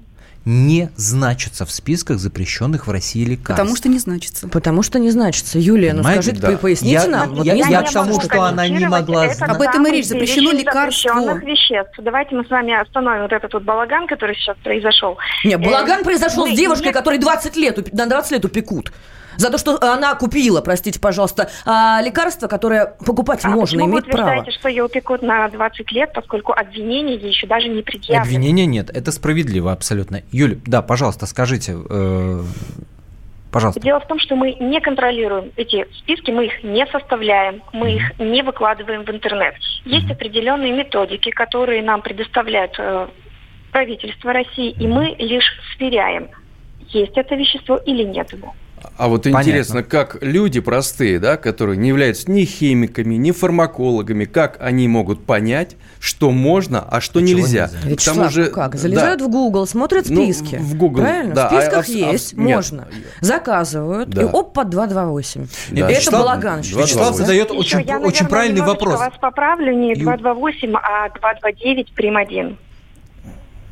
не 0.45 0.91
значится 0.97 1.67
в 1.67 1.71
списках 1.71 2.19
запрещенных 2.19 2.87
в 2.87 2.91
России 2.91 3.25
лекарств. 3.25 3.49
Потому 3.49 3.77
что 3.77 3.89
не 3.89 3.99
значится. 3.99 4.49
Потому 4.49 4.83
что 4.83 4.99
не 4.99 5.11
значится. 5.11 5.59
Юлия, 5.59 5.93
ну 5.93 5.99
Понимаете, 5.99 6.33
ну 6.33 6.39
скажите, 6.39 6.53
да. 6.53 6.59
поясните 6.59 6.95
я, 6.95 7.07
нам. 7.07 7.35
Вот 7.35 7.45
я, 7.45 7.55
я, 7.55 7.69
я 7.69 7.83
к 7.83 7.93
тому, 7.93 8.21
что 8.21 8.43
она 8.43 8.69
не 8.69 8.89
могла 8.89 9.29
знать. 9.29 9.51
Об 9.51 9.61
этом 9.61 9.87
и 9.87 9.91
речь. 9.91 10.07
Запрещено 10.07 10.53
лекарство. 10.53 11.37
веществ. 11.39 11.99
Давайте 11.99 12.35
мы 12.35 12.45
с 12.45 12.51
вами 12.51 12.81
остановим 12.81 13.23
вот 13.23 13.33
этот 13.33 13.53
вот 13.53 13.63
балаган, 13.63 14.07
который 14.07 14.35
сейчас 14.37 14.57
произошел. 14.63 15.19
Нет, 15.45 15.61
балаган 15.61 16.01
э, 16.01 16.05
произошел 16.05 16.47
с 16.47 16.53
девушкой, 16.53 16.93
которой 16.93 17.19
20 17.19 17.57
лет, 17.57 17.93
на 17.93 18.07
20 18.07 18.33
лет 18.33 18.45
упекут 18.45 18.93
за 19.39 19.51
то, 19.51 19.59
что 19.59 19.79
она 19.81 20.15
купила, 20.17 20.61
простите, 20.61 21.01
пожалуйста, 21.01 21.49
а, 21.65 22.03
лекарство, 22.03 22.49
которое 22.49 22.95
покупать 23.07 23.41
а 23.45 23.49
можно, 23.49 23.81
имеет 23.81 24.07
право. 24.07 24.45
вы 24.45 24.51
что 24.51 24.69
ее 24.69 24.85
упекут 24.85 25.23
на 25.23 25.49
20 25.49 25.93
лет, 25.93 26.13
поскольку 26.13 26.53
обвинения 26.53 27.15
ей 27.15 27.29
еще 27.29 27.47
даже 27.47 27.69
не 27.69 27.83
предъявлены? 27.83 28.21
Обвинения 28.21 28.67
нет, 28.67 28.91
это 28.91 29.13
справедливо 29.13 29.73
абсолютно. 29.73 30.23
Юля, 30.33 30.57
да, 30.67 30.83
пожалуйста, 30.83 31.27
скажите, 31.27 31.77
э, 31.89 32.43
Пожалуйста. 33.51 33.81
Дело 33.81 33.99
в 34.01 34.07
том, 34.07 34.19
что 34.19 34.37
мы 34.37 34.57
не 34.61 34.79
контролируем 34.79 35.53
эти 35.57 35.87
списки, 36.01 36.31
мы 36.31 36.47
их 36.47 36.63
не 36.63 36.85
составляем, 36.87 37.63
мы 37.73 37.95
их 37.95 38.19
не 38.19 38.43
выкладываем 38.43 39.05
в 39.05 39.11
интернет. 39.11 39.55
Есть 39.87 40.11
определенные 40.11 40.71
методики, 40.71 41.31
которые 41.31 41.83
нам 41.83 42.03
предоставляет 42.03 42.75
э, 42.79 43.09
правительство 43.73 44.35
России, 44.35 44.71
и 44.79 44.87
мы 44.87 45.17
лишь 45.19 45.51
сверяем, 45.75 46.29
есть 46.89 47.17
это 47.17 47.35
вещество 47.37 47.77
или 47.77 48.03
нет 48.03 48.33
его. 48.33 48.55
А 48.97 49.09
вот 49.09 49.25
Понятно. 49.25 49.43
интересно, 49.43 49.83
как 49.83 50.19
люди 50.21 50.61
простые, 50.61 51.19
да, 51.19 51.37
которые 51.37 51.77
не 51.77 51.89
являются 51.89 52.31
ни 52.31 52.45
химиками, 52.45 53.15
ни 53.15 53.31
фармакологами, 53.31 54.25
как 54.25 54.57
они 54.61 54.89
могут 54.89 55.25
понять, 55.25 55.77
что 56.01 56.31
можно, 56.31 56.81
а 56.81 57.01
что 57.01 57.21
Почему 57.21 57.41
нельзя? 57.41 57.67
нельзя? 57.67 57.89
Ведь 57.89 58.05
Потому 58.05 58.31
же, 58.31 58.47
как? 58.47 58.75
Залезают 58.77 59.21
да. 59.21 59.27
в 59.27 59.31
Google, 59.31 59.67
смотрят 59.67 60.09
ну, 60.09 60.25
списки. 60.25 60.57
Ну, 60.57 60.65
в 60.65 60.75
Google, 60.77 61.03
правильно? 61.03 61.35
Да, 61.35 61.49
в 61.49 61.53
списках 61.53 61.89
а, 61.89 61.93
есть, 61.93 62.35
а, 62.35 62.41
можно. 62.41 62.89
Нет. 62.91 63.05
Заказывают, 63.21 64.09
да. 64.11 64.23
и 64.23 64.25
опа, 64.25 64.65
228. 64.65 65.47
Да. 65.71 65.81
Это 65.81 65.93
Вячеслав, 65.93 66.23
балаган. 66.23 66.61
Вячеслав 66.61 67.15
задает 67.15 67.51
очень, 67.51 67.79
очень 67.79 67.87
наверное, 67.87 68.29
правильный 68.29 68.63
вопрос. 68.63 68.95
Я 68.95 68.99
вас 68.99 69.19
поправлю, 69.21 69.75
не 69.75 69.95
228, 69.95 70.75
а 70.77 71.09
229 71.11 71.93
прим. 71.95 72.17
1. 72.17 72.59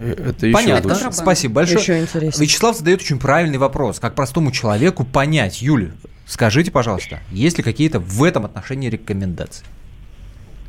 Это 0.00 0.52
Понятно. 0.52 0.94
Лучше. 0.94 1.12
Спасибо 1.12 1.54
большое. 1.54 1.78
Еще 1.78 2.00
интереснее. 2.00 2.46
Вячеслав 2.46 2.76
задает 2.76 3.00
очень 3.00 3.18
правильный 3.18 3.58
вопрос. 3.58 3.98
Как 3.98 4.14
простому 4.14 4.52
человеку 4.52 5.04
понять, 5.04 5.62
Юля, 5.62 5.88
скажите, 6.26 6.70
пожалуйста, 6.70 7.20
есть 7.30 7.58
ли 7.58 7.64
какие-то 7.64 7.98
в 7.98 8.22
этом 8.22 8.44
отношении 8.44 8.90
рекомендации? 8.90 9.64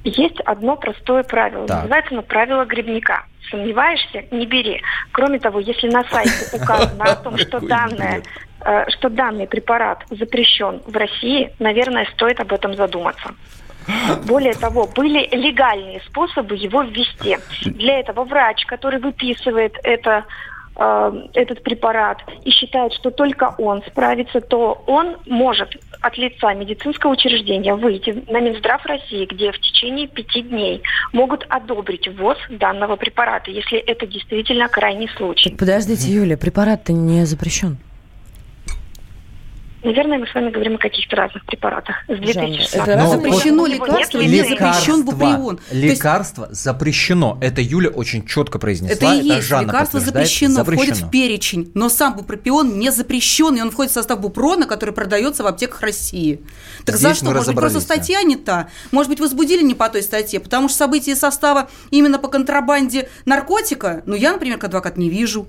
Есть 0.04 0.40
одно 0.46 0.78
простое 0.78 1.24
правило. 1.24 1.68
Так. 1.68 1.82
Называется 1.84 2.14
оно 2.14 2.22
правило 2.22 2.66
грибника. 2.66 3.26
Сомневаешься, 3.52 4.24
не 4.32 4.46
бери. 4.46 4.82
Кроме 5.12 5.40
того, 5.40 5.60
если 5.60 5.90
на 5.90 6.04
сайте 6.06 6.56
указано 6.56 7.04
о 7.04 7.16
том, 7.16 7.38
что 7.38 7.60
данное 7.60 8.22
э, 8.62 8.90
что 8.90 9.10
данный 9.10 9.48
препарат 9.48 10.04
запрещен 10.10 10.82
в 10.86 10.96
России, 10.96 11.54
наверное, 11.60 12.08
стоит 12.14 12.40
об 12.40 12.54
этом 12.54 12.76
задуматься. 12.76 13.32
Более 14.26 14.54
того, 14.54 14.88
были 14.88 15.28
легальные 15.36 16.02
способы 16.08 16.56
его 16.56 16.84
ввести. 16.84 17.38
Для 17.66 18.00
этого 18.00 18.24
врач, 18.26 18.66
который 18.66 19.00
выписывает 19.00 19.76
это 19.84 20.26
э, 20.76 21.12
этот 21.34 21.64
препарат 21.64 22.22
и 22.44 22.52
считает, 22.52 22.94
что 22.94 23.12
только 23.12 23.56
он 23.58 23.84
справится, 23.88 24.42
то 24.42 24.84
он 24.88 25.18
может 25.26 25.76
от 26.02 26.18
лица 26.18 26.54
медицинского 26.54 27.12
учреждения 27.12 27.76
выйти 27.76 28.24
на 28.30 28.40
Минздрав 28.40 28.86
России, 28.86 29.26
где 29.26 29.52
в 29.52 29.60
течение 29.60 30.08
пяти 30.08 30.42
дней 30.42 30.82
могут 31.14 31.46
одобрить 31.50 32.08
ввоз 32.08 32.38
данного 32.50 32.96
препарата, 32.96 33.52
если 33.52 33.78
это 33.80 34.06
действительно 34.06 34.68
крайний 34.68 35.10
случай. 35.18 35.56
Подождите, 35.56 36.12
Юля, 36.12 36.38
препарат-то 36.38 36.94
не 36.94 37.26
запрещен. 37.26 37.78
Наверное, 39.88 40.18
мы 40.18 40.28
с 40.28 40.36
вами 40.36 40.52
говорим 40.52 40.76
о 40.76 40.80
каких-то 40.80 41.16
разных 41.16 41.46
препаратах. 41.46 41.96
С 42.10 42.18
2016 42.20 42.76
Это 42.76 43.08
запрещено 43.08 43.62
вот 43.62 43.72
лекарство 43.72 44.20
или 44.20 44.42
запрещен 44.42 45.06
буприон? 45.06 45.60
Лекарство 45.72 46.48
есть... 46.50 46.62
запрещено. 46.62 47.38
Это 47.40 47.62
Юля 47.62 47.90
очень 47.90 48.28
четко 48.28 48.60
произнесла. 48.60 48.94
Это 48.94 49.14
и 49.14 49.26
есть. 49.26 49.48
Жанна 49.48 49.68
лекарство 49.68 50.02
запрещено, 50.02 50.56
запрещено, 50.56 50.84
входит 50.84 50.98
в 50.98 51.10
перечень. 51.10 51.72
Но 51.74 51.88
сам 51.88 52.18
бупропион 52.18 52.78
не 52.78 52.92
запрещен, 52.92 53.56
и 53.56 53.62
он 53.62 53.72
входит 53.72 53.92
в 53.92 53.94
состав 53.94 54.20
бупрона, 54.20 54.66
который 54.66 54.94
продается 54.94 55.44
в 55.44 55.48
аптеках 55.48 55.80
России. 55.80 56.42
Так 56.84 56.98
Здесь 56.98 57.12
за 57.12 57.16
что? 57.16 57.26
Может 57.28 57.48
быть, 57.48 57.56
просто 57.56 57.80
статья 57.80 58.22
не 58.24 58.36
та? 58.36 58.68
Может 58.92 59.10
быть, 59.10 59.22
возбудили 59.22 59.64
не 59.64 59.74
по 59.74 59.88
той 59.88 60.04
статье? 60.04 60.42
Потому 60.42 60.68
что 60.68 60.80
события 60.80 61.16
состава 61.16 61.70
именно 61.92 62.20
по 62.20 62.28
контрабанде 62.28 63.08
наркотика, 63.24 64.04
ну, 64.06 64.16
я, 64.16 64.34
например, 64.34 64.58
как 64.58 64.66
адвокат 64.66 64.98
не 64.98 65.10
вижу. 65.10 65.48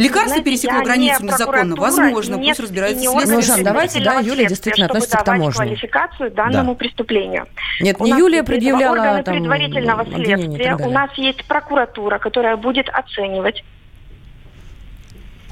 Лекарство 0.00 0.42
пересекло 0.42 0.82
границу 0.82 1.22
не 1.22 1.28
незаконно? 1.28 1.76
Возможно, 1.76 2.36
нет, 2.36 2.56
пусть 2.56 2.60
разбирается 2.60 3.02
следствие. 3.02 3.36
Ну, 3.36 3.42
Жан, 3.42 3.62
давайте, 3.62 4.00
да, 4.00 4.20
Юлия 4.20 4.46
действительно 4.46 4.86
относится 4.86 5.18
к 5.18 5.24
таможне. 5.24 5.52
квалификацию 5.52 6.30
данному 6.30 6.72
да. 6.72 6.78
преступлению. 6.78 7.46
Нет, 7.80 7.96
у 7.98 8.04
не 8.04 8.12
Юлия 8.12 8.42
предъявляла 8.42 8.92
органы 8.92 9.22
там, 9.22 9.34
предварительного 9.34 10.04
следствия, 10.06 10.76
у 10.76 10.90
нас 10.90 11.10
есть 11.16 11.44
прокуратура, 11.44 12.18
которая 12.18 12.56
будет 12.56 12.88
оценивать 12.88 13.62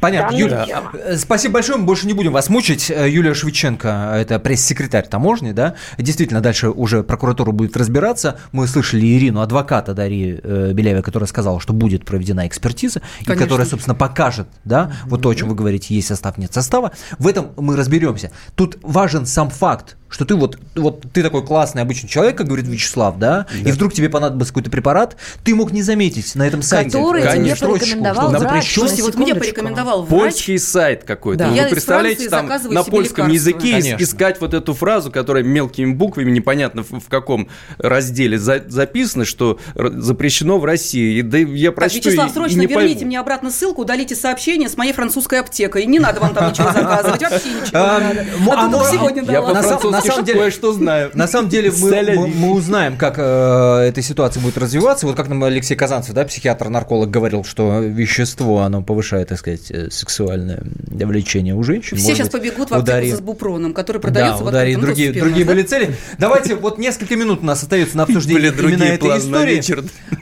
Понятно. 0.00 0.34
Юля, 0.37 0.66
э, 0.92 1.16
спасибо 1.16 1.54
большое. 1.54 1.78
Мы 1.78 1.84
больше 1.84 2.06
не 2.06 2.12
будем 2.12 2.32
вас 2.32 2.48
мучить. 2.48 2.90
Э, 2.90 3.08
Юлия 3.08 3.34
Швиченко, 3.34 4.14
это 4.16 4.38
пресс-секретарь 4.38 5.06
таможни, 5.08 5.52
да. 5.52 5.74
Действительно, 5.96 6.40
дальше 6.40 6.70
уже 6.70 7.02
прокуратура 7.02 7.52
будет 7.52 7.76
разбираться. 7.76 8.38
Мы 8.52 8.66
слышали 8.66 9.06
Ирину, 9.06 9.40
адвоката 9.40 9.94
Дарьи 9.94 10.38
э, 10.42 11.02
которая 11.02 11.26
сказала, 11.26 11.61
что 11.61 11.72
будет 11.72 12.04
проведена 12.04 12.46
экспертиза, 12.46 13.00
Конечно. 13.24 13.32
и 13.32 13.37
которая, 13.37 13.66
собственно, 13.66 13.94
покажет, 13.94 14.48
да, 14.64 14.84
mm-hmm. 14.84 15.08
вот 15.08 15.22
то, 15.22 15.30
о 15.30 15.34
чем 15.34 15.48
вы 15.48 15.54
говорите, 15.54 15.94
есть 15.94 16.08
состав, 16.08 16.38
нет 16.38 16.52
состава. 16.52 16.92
В 17.18 17.26
этом 17.26 17.52
мы 17.56 17.76
разберемся. 17.76 18.30
Тут 18.54 18.78
важен 18.82 19.26
сам 19.26 19.50
факт, 19.50 19.96
что 20.08 20.24
ты 20.24 20.34
вот, 20.34 20.58
вот 20.74 21.04
ты 21.12 21.22
такой 21.22 21.44
классный 21.44 21.82
обычный 21.82 22.08
человек, 22.08 22.36
как 22.36 22.46
говорит 22.46 22.66
Вячеслав, 22.66 23.18
да, 23.18 23.46
да. 23.52 23.68
и 23.68 23.72
вдруг 23.72 23.92
тебе 23.92 24.08
понадобился 24.08 24.52
какой-то 24.52 24.70
препарат, 24.70 25.16
ты 25.44 25.54
мог 25.54 25.70
не 25.72 25.82
заметить 25.82 26.34
на 26.34 26.46
этом 26.46 26.62
сайте 26.62 26.98
Который 26.98 27.22
тебе 27.22 27.54
порекомендовал 27.54 28.30
врач. 28.30 28.74
Слушайте, 28.74 29.02
вот 29.02 29.16
мне 29.16 29.34
порекомендовал 29.34 30.02
врач. 30.02 30.20
Польский 30.20 30.58
сайт 30.58 31.04
какой-то. 31.04 31.44
Да. 31.44 31.50
Вы 31.50 31.56
Я 31.56 31.68
представляете, 31.68 32.28
там 32.28 32.48
на 32.70 32.84
польском 32.84 33.28
языке 33.28 33.72
Конечно. 33.72 34.02
искать 34.02 34.40
вот 34.40 34.54
эту 34.54 34.74
фразу, 34.74 35.10
которая 35.10 35.44
мелкими 35.44 35.92
буквами, 35.92 36.30
непонятно 36.30 36.82
в, 36.82 37.00
в 37.00 37.08
каком 37.08 37.48
разделе 37.78 38.38
за, 38.38 38.64
записано, 38.66 39.24
что 39.24 39.58
запрещено 39.74 40.58
в 40.58 40.64
России. 40.64 41.18
И, 41.18 41.22
да 41.22 41.38
я 41.38 41.72
прочту 41.72 42.00
так, 42.00 42.06
Вячеслав, 42.06 42.32
срочно 42.32 42.56
и 42.56 42.60
не 42.60 42.66
верните 42.66 42.94
пойму. 42.94 43.06
мне 43.06 43.20
обратно 43.20 43.50
ссылку, 43.50 43.82
удалите 43.82 44.14
сообщение 44.14 44.68
с 44.68 44.76
моей 44.76 44.92
французской 44.92 45.40
аптекой. 45.40 45.86
Не 45.86 45.98
надо 45.98 46.20
вам 46.20 46.34
там 46.34 46.50
ничего 46.50 46.72
заказывать, 46.72 47.22
вообще 47.22 47.48
ничего 47.48 47.78
не 47.78 48.14
надо. 48.54 48.78
А, 48.78 48.90
сегодня 48.90 49.22
Я 49.24 49.42
по 49.42 49.52
на 49.98 50.12
самом 50.12 50.24
деле, 50.24 50.38
кое-что 50.40 50.72
знаю. 50.72 51.11
На 51.14 51.28
самом 51.28 51.48
деле 51.48 51.72
мы, 51.72 52.52
узнаем, 52.52 52.96
как 52.96 53.14
э, 53.18 53.88
эта 53.88 54.02
ситуация 54.02 54.42
будет 54.42 54.58
развиваться. 54.58 55.06
Вот 55.06 55.16
как 55.16 55.28
нам 55.28 55.42
Алексей 55.44 55.74
Казанцев, 55.74 56.14
да, 56.14 56.24
психиатр-нарколог, 56.24 57.11
говорил, 57.11 57.44
что 57.44 57.80
вещество, 57.80 58.61
оно 58.61 58.82
повышает, 58.82 59.28
так 59.28 59.38
сказать, 59.38 59.70
э, 59.70 59.90
сексуальное 59.90 60.62
влечение 60.87 61.54
у 61.54 61.62
женщин. 61.62 61.96
Все 61.96 62.14
сейчас 62.14 62.28
побегут 62.28 62.70
в 62.70 62.74
аптеку 62.74 63.16
с 63.16 63.20
бупроном, 63.20 63.74
который 63.74 64.00
продается 64.00 64.44
да, 64.44 64.64
в 64.64 64.80
другие, 64.80 65.12
другие 65.12 65.44
были 65.44 65.62
цели. 65.62 65.96
Давайте, 66.18 66.54
вот 66.56 66.78
несколько 66.78 67.16
минут 67.16 67.40
у 67.42 67.46
нас 67.46 67.62
остается 67.62 67.96
на 67.96 68.04
обсуждение 68.04 68.52
именно 68.52 68.84
этой 68.84 69.18
истории. 69.18 69.62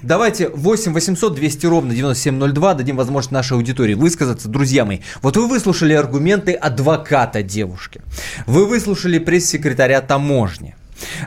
Давайте 0.06 0.50
8 0.50 0.92
800 0.92 1.34
200 1.34 1.66
ровно 1.66 1.92
9702 1.92 2.74
дадим 2.74 2.96
возможность 2.96 3.32
нашей 3.32 3.54
аудитории 3.54 3.94
высказаться. 3.94 4.48
Друзья 4.48 4.84
мои, 4.84 5.00
вот 5.20 5.36
вы 5.36 5.48
выслушали 5.48 5.94
аргументы 5.94 6.52
адвоката 6.52 7.42
девушки. 7.42 8.00
Вы 8.46 8.66
выслушали 8.66 9.18
пресс-секретаря 9.18 10.00
таможни. 10.02 10.76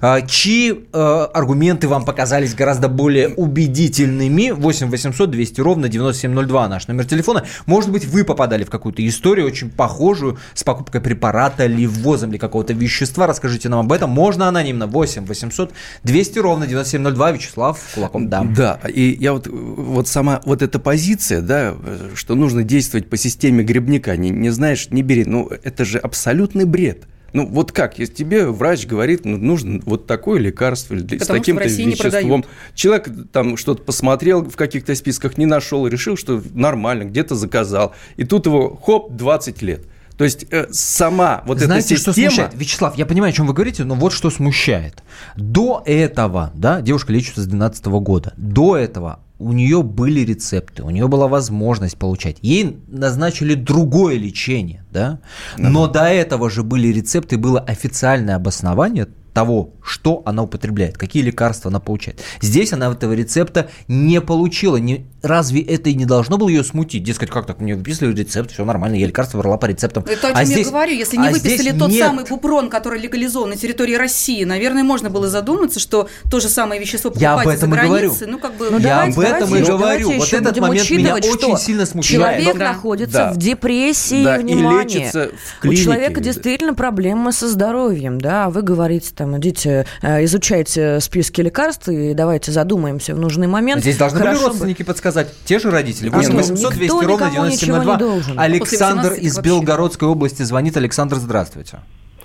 А, 0.01 0.21
чьи 0.21 0.71
э, 0.91 1.27
аргументы 1.34 1.88
вам 1.88 2.05
показались 2.05 2.53
гораздо 2.53 2.88
более 2.88 3.29
убедительными? 3.29 4.51
8 4.51 4.89
800 4.89 5.29
200 5.29 5.62
ровно 5.62 5.89
9702 5.89 6.67
наш 6.67 6.88
номер 6.88 7.05
телефона. 7.05 7.45
Может 7.65 7.91
быть, 7.91 8.05
вы 8.05 8.23
попадали 8.23 8.63
в 8.63 8.69
какую-то 8.69 9.05
историю 9.08 9.45
очень 9.47 9.69
похожую 9.69 10.38
с 10.53 10.63
покупкой 10.63 11.01
препарата 11.01 11.65
или 11.65 11.86
ввозом 11.86 12.32
ли 12.32 12.38
какого-то 12.38 12.73
вещества. 12.73 13.27
Расскажите 13.27 13.69
нам 13.69 13.82
об 13.82 13.91
этом. 13.91 14.10
Можно 14.10 14.47
анонимно. 14.47 14.88
8 14.88 15.25
800 15.25 15.71
200 16.03 16.39
ровно 16.39 16.67
9702. 16.67 17.32
Вячеслав 17.32 17.79
Кулаком. 17.95 18.29
Да. 18.29 18.43
Да. 18.43 18.79
И 18.88 19.17
я 19.19 19.34
вот, 19.34 19.47
вот 19.47 20.08
сама 20.08 20.41
вот 20.45 20.62
эта 20.62 20.79
позиция, 20.79 21.41
да, 21.41 21.75
что 22.15 22.36
нужно 22.36 22.63
действовать 22.63 23.10
по 23.10 23.17
системе 23.17 23.63
грибника. 23.63 24.15
Не, 24.17 24.29
не 24.29 24.49
знаешь, 24.49 24.89
не 24.89 25.01
бери. 25.01 25.25
Ну, 25.25 25.49
это 25.63 25.86
же 25.86 25.97
абсолютный 25.97 26.65
бред. 26.65 27.03
Ну, 27.33 27.47
вот 27.47 27.71
как, 27.71 27.99
если 27.99 28.13
тебе 28.13 28.47
врач 28.47 28.85
говорит, 28.85 29.25
ну, 29.25 29.37
нужно 29.37 29.81
вот 29.85 30.07
такое 30.07 30.39
лекарство 30.39 30.95
или 30.95 31.17
с 31.17 31.27
таким-то 31.27 31.63
веществом. 31.63 32.45
Человек 32.75 33.09
там 33.31 33.57
что-то 33.57 33.83
посмотрел 33.83 34.43
в 34.43 34.55
каких-то 34.55 34.95
списках, 34.95 35.37
не 35.37 35.45
нашел, 35.45 35.87
решил, 35.87 36.17
что 36.17 36.41
нормально, 36.53 37.03
где-то 37.03 37.35
заказал. 37.35 37.93
И 38.17 38.23
тут 38.23 38.45
его, 38.45 38.75
хоп, 38.75 39.11
20 39.11 39.61
лет. 39.61 39.81
То 40.17 40.25
есть 40.25 40.45
э, 40.51 40.67
сама 40.71 41.43
вот 41.45 41.59
Знаете, 41.59 41.95
эта 41.95 42.03
система... 42.03 42.13
Что 42.13 42.21
смущает? 42.21 42.51
Вячеслав, 42.53 42.97
я 42.97 43.05
понимаю, 43.05 43.31
о 43.31 43.33
чем 43.33 43.47
вы 43.47 43.53
говорите, 43.53 43.85
но 43.85 43.95
вот 43.95 44.11
что 44.11 44.29
смущает. 44.29 45.01
До 45.37 45.81
этого, 45.85 46.51
да, 46.55 46.81
девушка 46.81 47.13
лечится 47.13 47.41
с 47.41 47.45
2012 47.45 47.85
года. 48.03 48.33
До 48.35 48.75
этого 48.75 49.21
у 49.39 49.54
нее 49.54 49.82
были 49.84 50.19
рецепты, 50.19 50.84
у 50.84 50.89
нее 50.89 51.08
была 51.08 51.28
возможность 51.28 51.97
получать. 51.97 52.38
Ей 52.41 52.78
назначили 52.88 53.56
другое 53.56 54.17
лечение, 54.17 54.86
да? 54.91 55.19
Но 55.58 55.88
до 55.88 56.04
этого 56.04 56.49
же 56.49 56.63
были 56.63 56.89
рецепты, 56.89 57.38
было 57.38 57.60
официальное 57.60 58.36
обоснование 58.36 59.08
того, 59.33 59.73
что 59.83 60.21
она 60.25 60.43
употребляет, 60.43 60.97
какие 60.97 61.23
лекарства 61.23 61.69
она 61.69 61.79
получает. 61.79 62.21
Здесь 62.41 62.73
она 62.73 62.91
этого 62.91 63.13
рецепта 63.13 63.69
не 63.87 64.21
получила. 64.21 64.77
Не, 64.77 65.05
разве 65.21 65.61
это 65.61 65.89
и 65.89 65.93
не 65.93 66.05
должно 66.05 66.37
было 66.37 66.49
ее 66.49 66.63
смутить? 66.63 67.03
Дескать, 67.03 67.29
как 67.29 67.45
так, 67.45 67.59
мне 67.59 67.75
выписали 67.75 68.13
рецепт, 68.13 68.51
все 68.51 68.65
нормально, 68.65 68.95
я 68.95 69.07
лекарства 69.07 69.39
брала 69.39 69.57
по 69.57 69.65
рецептам. 69.65 70.03
Это 70.03 70.27
о 70.27 70.31
чем 70.31 70.37
а 70.37 70.39
я 70.39 70.45
здесь, 70.45 70.67
говорю. 70.67 70.93
Если 70.93 71.17
не 71.17 71.27
а 71.27 71.31
выписали 71.31 71.77
тот 71.77 71.89
нет. 71.89 72.05
самый 72.05 72.25
бупрон, 72.25 72.69
который 72.69 72.99
легализован 72.99 73.49
на 73.49 73.55
территории 73.55 73.95
России, 73.95 74.43
наверное, 74.43 74.83
можно 74.83 75.09
было 75.09 75.27
задуматься, 75.27 75.79
что 75.79 76.09
то 76.29 76.39
же 76.39 76.49
самое 76.49 76.79
вещество 76.81 77.11
покупать 77.11 77.21
я 77.21 77.33
об 77.33 77.47
этом 77.47 77.69
за 77.71 77.75
границей. 77.75 78.27
Ну, 78.27 78.39
как 78.39 78.55
бы... 78.55 78.69
Ну, 78.69 78.77
я 78.79 78.83
давайте, 78.83 79.19
об 79.19 79.19
этом 79.19 79.39
давайте, 79.49 79.65
и 79.65 79.71
говорю. 79.71 80.11
Вот 80.11 80.33
этот 80.33 80.59
момент 80.59 80.89
меня 80.89 81.15
очень 81.15 81.57
сильно 81.57 81.85
смущает. 81.85 82.21
Человек 82.21 82.57
да. 82.57 82.67
находится 82.73 83.17
да. 83.17 83.33
в 83.33 83.37
депрессии, 83.37 84.23
да, 84.23 84.37
внимание. 84.37 84.81
И 84.81 85.03
лечится 85.03 85.29
в 85.29 85.59
клинике. 85.61 85.81
У 85.81 85.85
человека 85.85 86.21
действительно 86.21 86.73
проблемы 86.73 87.31
со 87.31 87.47
здоровьем, 87.47 88.19
да, 88.19 88.49
вы 88.49 88.61
говорите, 88.61 89.13
там, 89.19 89.38
идите, 89.38 89.86
э, 90.01 90.23
изучайте 90.23 91.01
списки 91.01 91.41
лекарств 91.41 91.89
и 91.89 92.13
давайте 92.13 92.51
задумаемся 92.51 93.13
в 93.13 93.19
нужный 93.19 93.47
момент. 93.47 93.82
Здесь 93.82 93.97
должны 93.97 94.21
были 94.21 94.34
родственники 94.34 94.82
бы... 94.82 94.88
подсказать, 94.88 95.27
те 95.43 95.60
же 95.60 95.69
родители. 95.69 96.08
8 96.08 96.34
800 96.34 96.73
200 96.73 97.05
ровно 97.05 97.29
9702. 97.29 98.41
Александр 98.41 99.13
из 99.13 99.38
Белгородской 99.39 100.08
области 100.08 100.43
звонит. 100.43 100.77
Александр, 100.77 101.17
здравствуйте. 101.17 101.82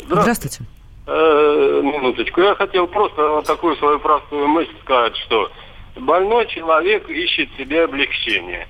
Здравствуйте. 0.09 0.61
Э, 1.09 1.81
минуточку. 1.83 2.41
Я 2.41 2.55
хотел 2.55 2.87
просто 2.87 3.43
такую 3.45 3.75
свою 3.77 3.99
простую 3.99 4.47
мысль 4.47 4.71
сказать, 4.85 5.17
что 5.27 5.51
больной 5.97 6.47
человек 6.47 7.09
ищет 7.11 7.49
себе 7.59 7.85
облегчение. 7.85 8.69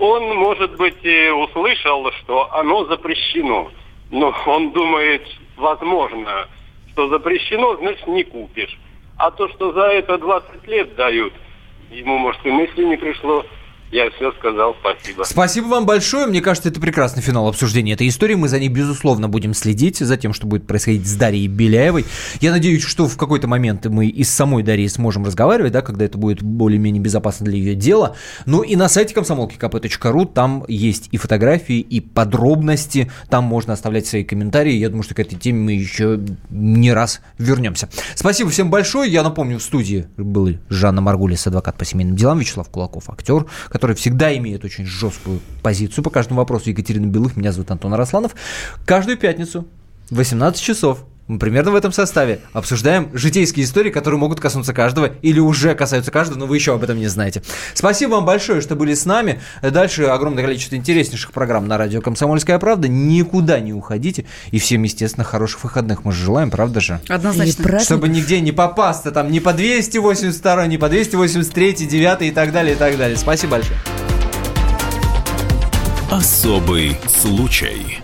Он, 0.00 0.36
может 0.36 0.76
быть, 0.76 0.98
и 1.04 1.28
услышал, 1.30 2.10
что 2.22 2.52
оно 2.52 2.84
запрещено. 2.86 3.70
Но 4.10 4.34
он 4.46 4.72
думает, 4.72 5.22
возможно, 5.56 6.48
что 6.94 7.08
запрещено, 7.08 7.76
значит, 7.76 8.06
не 8.06 8.22
купишь. 8.22 8.78
А 9.18 9.30
то, 9.32 9.48
что 9.48 9.72
за 9.72 9.82
это 9.82 10.16
20 10.16 10.66
лет 10.68 10.94
дают, 10.94 11.32
ему, 11.90 12.18
может, 12.18 12.44
и 12.46 12.50
мысли 12.50 12.84
не 12.84 12.96
пришло. 12.96 13.44
Я 13.90 14.10
все 14.10 14.32
сказал, 14.32 14.74
спасибо. 14.80 15.22
Спасибо 15.22 15.66
вам 15.66 15.86
большое. 15.86 16.26
Мне 16.26 16.40
кажется, 16.40 16.68
это 16.68 16.80
прекрасный 16.80 17.22
финал 17.22 17.46
обсуждения 17.46 17.92
этой 17.92 18.08
истории. 18.08 18.34
Мы 18.34 18.48
за 18.48 18.58
ней, 18.58 18.68
безусловно, 18.68 19.28
будем 19.28 19.54
следить 19.54 19.98
за 19.98 20.16
тем, 20.16 20.32
что 20.32 20.48
будет 20.48 20.66
происходить 20.66 21.06
с 21.06 21.14
Дарьей 21.14 21.46
Беляевой. 21.46 22.04
Я 22.40 22.50
надеюсь, 22.50 22.82
что 22.82 23.06
в 23.06 23.16
какой-то 23.16 23.46
момент 23.46 23.86
мы 23.86 24.06
и 24.06 24.24
с 24.24 24.30
самой 24.30 24.64
Дарьей 24.64 24.88
сможем 24.88 25.24
разговаривать, 25.24 25.72
да, 25.72 25.80
когда 25.80 26.06
это 26.06 26.18
будет 26.18 26.42
более-менее 26.42 27.00
безопасно 27.00 27.46
для 27.46 27.56
ее 27.56 27.74
дела. 27.76 28.16
Ну 28.46 28.62
и 28.62 28.74
на 28.74 28.88
сайте 28.88 29.14
комсомолки 29.14 29.56
kp.ру 29.56 30.24
там 30.24 30.64
есть 30.66 31.08
и 31.12 31.16
фотографии, 31.16 31.78
и 31.78 32.00
подробности. 32.00 33.12
Там 33.28 33.44
можно 33.44 33.74
оставлять 33.74 34.06
свои 34.06 34.24
комментарии. 34.24 34.72
Я 34.72 34.88
думаю, 34.88 35.04
что 35.04 35.14
к 35.14 35.20
этой 35.20 35.38
теме 35.38 35.60
мы 35.60 35.72
еще 35.72 36.18
не 36.50 36.92
раз 36.92 37.20
вернемся. 37.38 37.88
Спасибо 38.16 38.50
всем 38.50 38.70
большое. 38.70 39.12
Я 39.12 39.22
напомню, 39.22 39.58
в 39.58 39.62
студии 39.62 40.08
был 40.16 40.44
Жанна 40.68 41.00
Маргулис, 41.00 41.46
адвокат 41.46 41.76
по 41.78 41.84
семейным 41.84 42.16
делам, 42.16 42.40
Вячеслав 42.40 42.68
Кулаков, 42.68 43.08
актер, 43.08 43.46
который 43.74 43.96
всегда 43.96 44.34
имеет 44.36 44.64
очень 44.64 44.86
жесткую 44.86 45.40
позицию 45.60 46.04
по 46.04 46.10
каждому 46.10 46.38
вопросу. 46.38 46.70
Екатерина 46.70 47.06
Белых, 47.06 47.36
меня 47.36 47.50
зовут 47.50 47.72
Антон 47.72 47.92
Арасланов. 47.92 48.36
Каждую 48.86 49.18
пятницу 49.18 49.66
в 50.10 50.14
18 50.14 50.62
часов 50.62 51.04
мы 51.26 51.38
примерно 51.38 51.70
в 51.70 51.74
этом 51.74 51.92
составе 51.92 52.40
обсуждаем 52.52 53.08
житейские 53.14 53.64
истории, 53.64 53.90
которые 53.90 54.20
могут 54.20 54.40
коснуться 54.40 54.74
каждого 54.74 55.06
или 55.22 55.40
уже 55.40 55.74
касаются 55.74 56.10
каждого, 56.10 56.38
но 56.38 56.46
вы 56.46 56.56
еще 56.56 56.74
об 56.74 56.84
этом 56.84 56.98
не 56.98 57.06
знаете. 57.06 57.42
Спасибо 57.72 58.12
вам 58.12 58.26
большое, 58.26 58.60
что 58.60 58.76
были 58.76 58.94
с 58.94 59.06
нами. 59.06 59.40
Дальше 59.62 60.04
огромное 60.04 60.44
количество 60.44 60.76
интереснейших 60.76 61.32
программ 61.32 61.66
на 61.66 61.78
радио 61.78 62.02
«Комсомольская 62.02 62.58
правда». 62.58 62.88
Никуда 62.88 63.58
не 63.60 63.72
уходите. 63.72 64.26
И 64.50 64.58
всем, 64.58 64.82
естественно, 64.82 65.24
хороших 65.24 65.64
выходных 65.64 66.04
мы 66.04 66.12
же 66.12 66.24
желаем, 66.24 66.50
правда 66.50 66.80
же? 66.80 67.00
Однозначно. 67.08 67.80
Чтобы 67.80 68.08
нигде 68.08 68.40
не 68.40 68.52
попасться, 68.52 69.10
там 69.10 69.30
ни 69.30 69.38
по 69.38 69.54
282, 69.54 70.66
ни 70.66 70.76
по 70.76 70.88
283, 70.88 71.86
9 71.86 72.22
и 72.22 72.30
так 72.32 72.52
далее, 72.52 72.74
и 72.74 72.78
так 72.78 72.98
далее. 72.98 73.16
Спасибо 73.16 73.52
большое. 73.52 73.78
Особый 76.10 76.98
случай. 77.08 78.03